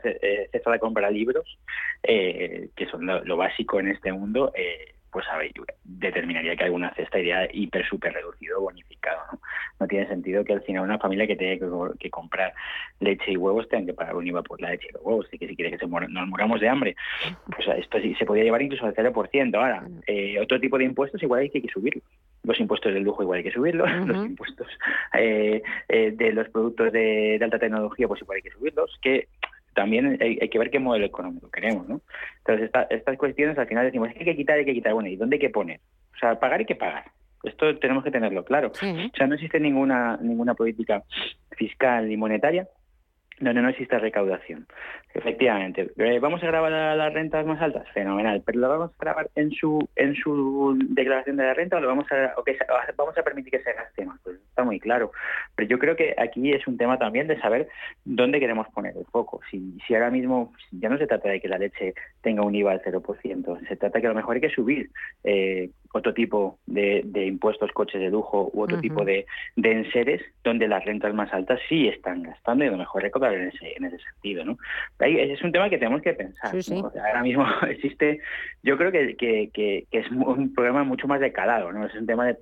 [0.51, 1.57] cesta la compra libros,
[2.03, 5.49] eh, que son lo, básico en este mundo, eh, pues a ver,
[5.85, 9.21] determinaría que alguna cesta iría hiper, súper reducido bonificado.
[9.31, 9.39] ¿no?
[9.79, 12.53] no tiene sentido que al final una familia que tenga que, comprar
[12.99, 15.25] leche y huevos tenga que pagar un IVA por la leche y los huevos.
[15.27, 16.97] Así que si quiere que se nos moramos de hambre,
[17.45, 19.55] pues esto sí se podría llevar incluso al 0%.
[19.55, 22.03] Ahora, eh, otro tipo de impuestos igual hay que, que subirlos.
[22.43, 24.67] Los impuestos del lujo igual hay que subirlos, los impuestos
[25.17, 29.29] eh, eh, de los productos de, alta tecnología pues igual hay que subirlos, que
[29.75, 32.01] también hay, que ver qué modelo económico queremos, ¿no?
[32.39, 35.09] Entonces, estas cuestiones al final decimos, es que hay que quitar, hay que quitar, bueno,
[35.09, 35.79] ¿y dónde hay que poner?
[36.15, 37.03] O sea, pagar hay que pagar.
[37.43, 38.71] Esto tenemos que tenerlo claro.
[38.71, 41.03] O sea, no existe ninguna, ninguna política
[41.51, 42.67] fiscal ni monetaria
[43.39, 44.65] donde no existe recaudación.
[45.13, 47.87] Efectivamente, eh, ¿vamos a grabar las rentas más altas?
[47.93, 51.79] Fenomenal, pero ¿lo vamos a grabar en su en su declaración de la renta o
[51.79, 52.33] lo vamos a
[52.97, 54.19] vamos a permitir que se gaste más?
[54.23, 55.11] Pues está muy claro.
[55.55, 57.67] Pero yo creo que aquí es un tema también de saber
[58.03, 59.39] dónde queremos poner el foco.
[59.49, 62.73] Si, si ahora mismo ya no se trata de que la leche tenga un IVA
[62.73, 64.89] al 0%, se trata que a lo mejor hay que subir
[65.23, 69.25] eh, otro tipo de, impuestos, coches de lujo u otro tipo de,
[69.55, 73.33] de enseres donde las rentas más altas sí están gastando y a lo mejor recaudar
[73.33, 74.43] en ese, en ese sentido.
[74.45, 74.57] ¿no?
[74.99, 76.53] Ahí, ese es un tema que tenemos que pensar.
[76.53, 78.19] ahora mismo existe,
[78.61, 81.85] yo creo que, que, es un programa mucho más decalado, ¿no?
[81.85, 82.37] es un tema de,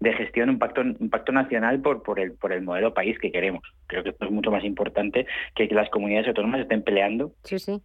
[0.00, 3.32] de gestión, un pacto, un pacto nacional por, por, el, por el modelo país que
[3.32, 3.62] queremos.
[3.86, 7.58] Creo que esto es mucho más importante que que las comunidades autónomas estén peleando sí,
[7.58, 7.80] sí.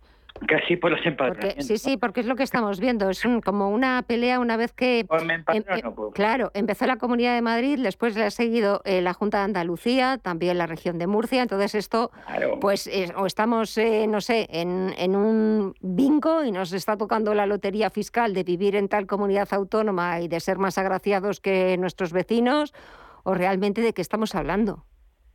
[0.47, 1.65] Casi por los empadronamientos.
[1.65, 3.09] sí, sí, porque es lo que estamos viendo.
[3.09, 5.05] Es como una pelea una vez que...
[5.17, 6.13] Em, em, pues.
[6.13, 10.17] Claro, empezó la Comunidad de Madrid, después le ha seguido eh, la Junta de Andalucía,
[10.17, 11.41] también la región de Murcia.
[11.41, 12.11] Entonces esto,
[12.59, 17.45] pues, o estamos, eh, no sé, en, en un bingo y nos está tocando la
[17.45, 22.11] lotería fiscal de vivir en tal comunidad autónoma y de ser más agraciados que nuestros
[22.13, 22.73] vecinos,
[23.23, 24.85] o realmente de qué estamos hablando.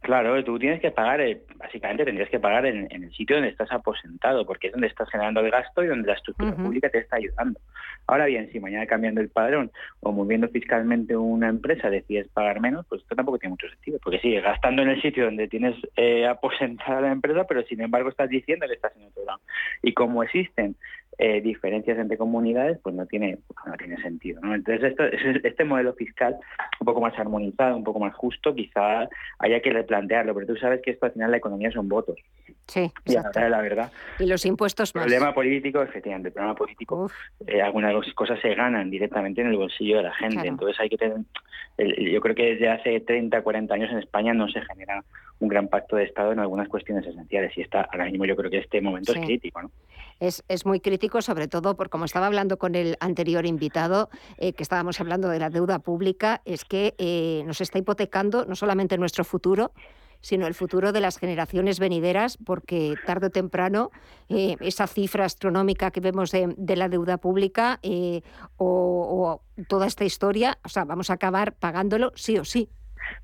[0.02, 3.70] Claro, tú tienes que pagar, eh, básicamente tendrías que pagar en, el sitio donde estás
[3.70, 7.16] aposentado, porque es donde estás generando el gasto y donde la estructura pública te está
[7.16, 7.60] ayudando.
[8.08, 12.84] Ahora bien, si mañana cambiando el padrón o moviendo fiscalmente una empresa decides pagar menos,
[12.88, 16.26] pues esto tampoco tiene mucho sentido, porque sigues gastando en el sitio donde tienes eh,
[16.26, 19.40] aposentada la empresa, pero sin embargo estás diciendo que estás en otro lado.
[19.84, 20.74] Y como existen
[21.18, 24.40] eh, diferencias entre comunidades, pues no tiene, no tiene sentido.
[24.40, 24.54] ¿no?
[24.54, 25.04] Entonces, esto,
[25.46, 26.36] este modelo fiscal
[26.80, 29.08] un poco más armonizado, un poco más justo, quizá
[29.38, 32.18] haya que replantearlo, pero tú sabes que esto al final la economía son votos.
[32.66, 33.92] Sí, y la verdad.
[34.18, 35.04] Y los impuestos más.
[35.04, 37.10] El problema político, efectivamente, el problema político,
[37.46, 40.46] eh, algunas cosas se ganan directamente en el bolsillo de la gente.
[40.46, 41.18] Entonces hay que tener,
[41.78, 45.04] yo creo que desde hace 30, 40 años en España no se genera
[45.40, 48.50] un gran pacto de Estado en algunas cuestiones esenciales y está ahora mismo yo creo
[48.50, 49.60] que este momento es crítico.
[49.60, 49.70] ¿no?
[50.20, 54.52] Es, es, muy crítico, sobre todo por como estaba hablando con el anterior invitado, eh,
[54.52, 58.98] que estábamos hablando de la deuda pública, es que eh, nos está hipotecando no solamente
[58.98, 59.72] nuestro futuro,
[60.20, 63.90] sino el futuro de las generaciones venideras, porque tarde o temprano
[64.28, 67.80] eh, esa cifra astronómica que vemos de, la deuda pública
[68.56, 72.68] o, toda esta historia, o sea, vamos a acabar pagándolo sí o sí.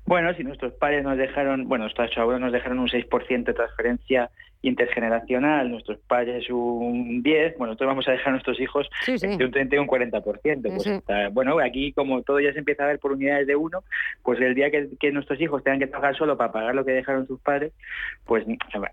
[0.05, 4.29] Bueno, si nuestros padres nos dejaron, bueno, nuestros abuelos nos dejaron un 6% de transferencia
[4.61, 9.51] intergeneracional, nuestros padres un 10, bueno, nosotros vamos a dejar a nuestros hijos de un
[9.51, 10.61] 30 y un 40%.
[10.61, 13.83] Pues bueno, aquí como todo ya se empieza a ver por unidades de uno,
[14.23, 17.25] pues el día que, nuestros hijos tengan que trabajar solo para pagar lo que dejaron
[17.27, 17.73] sus padres,
[18.25, 18.45] pues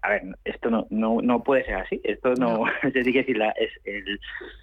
[0.03, 3.71] a ver, esto no, no, no puede ser así, esto no, es decir, la, es,
[3.85, 4.21] el,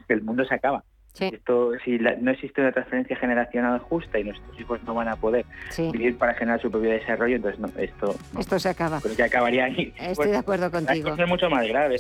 [0.08, 0.84] el mundo se acaba.
[1.20, 5.46] Esto, si no existe una transferencia generacional justa y nuestros hijos no van a poder
[5.78, 9.00] vivir para generar su propio desarrollo, entonces esto esto se acaba.
[9.02, 9.94] Pero que acabaría ahí.
[10.00, 11.10] Estoy de acuerdo contigo.
[11.10, 11.98] Esto es mucho más grave.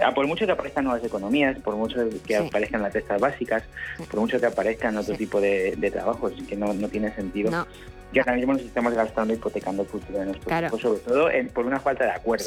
[0.00, 3.64] Ah, por mucho que aparezcan nuevas economías, por mucho que aparezcan las testas básicas,
[4.10, 7.66] por mucho que aparezcan otro tipo de, trabajos que no, no tiene sentido,
[8.12, 11.66] que ahora mismo nos estamos gastando hipotecando el futuro de nuestros hijos, sobre todo por
[11.66, 12.44] una falta de acuerdo.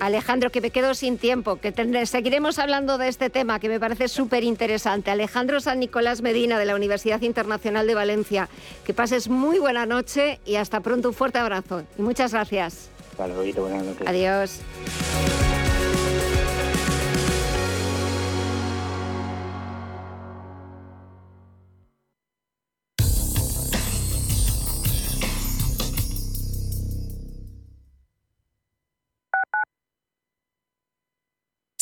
[0.00, 1.72] Alejandro, que me quedo sin tiempo, que
[2.06, 5.10] seguiremos hablando de este tema que me parece súper interesante.
[5.10, 8.48] Alejandro San Nicolás Medina de la Universidad Internacional de Valencia,
[8.84, 11.08] que pases muy buena noche y hasta pronto.
[11.08, 12.90] Un fuerte abrazo y muchas gracias.
[13.16, 14.06] buenas noches.
[14.06, 14.60] Adiós.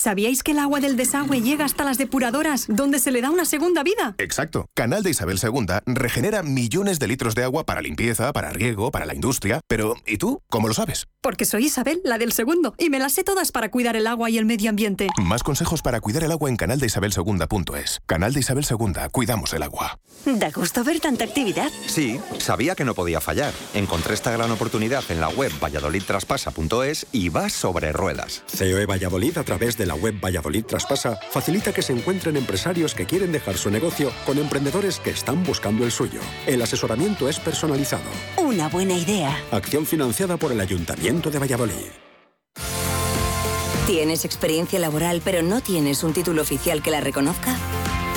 [0.00, 3.44] ¿Sabíais que el agua del desagüe llega hasta las depuradoras, donde se le da una
[3.44, 4.14] segunda vida?
[4.16, 4.64] Exacto.
[4.74, 9.04] Canal de Isabel II regenera millones de litros de agua para limpieza, para riego, para
[9.04, 9.60] la industria.
[9.68, 10.40] Pero, ¿y tú?
[10.48, 11.06] ¿Cómo lo sabes?
[11.20, 14.30] Porque soy Isabel, la del segundo, y me las sé todas para cuidar el agua
[14.30, 15.08] y el medio ambiente.
[15.22, 18.00] Más consejos para cuidar el agua en canaldeisabelsegunda.es.
[18.06, 19.98] Canal de Isabel II, cuidamos el agua.
[20.24, 21.70] Da gusto ver tanta actividad.
[21.86, 23.52] Sí, sabía que no podía fallar.
[23.74, 28.42] Encontré esta gran oportunidad en la web valladolidtraspasa.es y vas sobre ruedas.
[28.56, 33.06] COE Valladolid a través de la web Valladolid Traspasa facilita que se encuentren empresarios que
[33.06, 36.20] quieren dejar su negocio con emprendedores que están buscando el suyo.
[36.46, 38.10] El asesoramiento es personalizado.
[38.36, 39.36] Una buena idea.
[39.50, 41.90] Acción financiada por el Ayuntamiento de Valladolid.
[43.86, 47.56] ¿Tienes experiencia laboral pero no tienes un título oficial que la reconozca?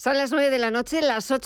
[0.00, 1.36] Son las nueve de la noche, las ocho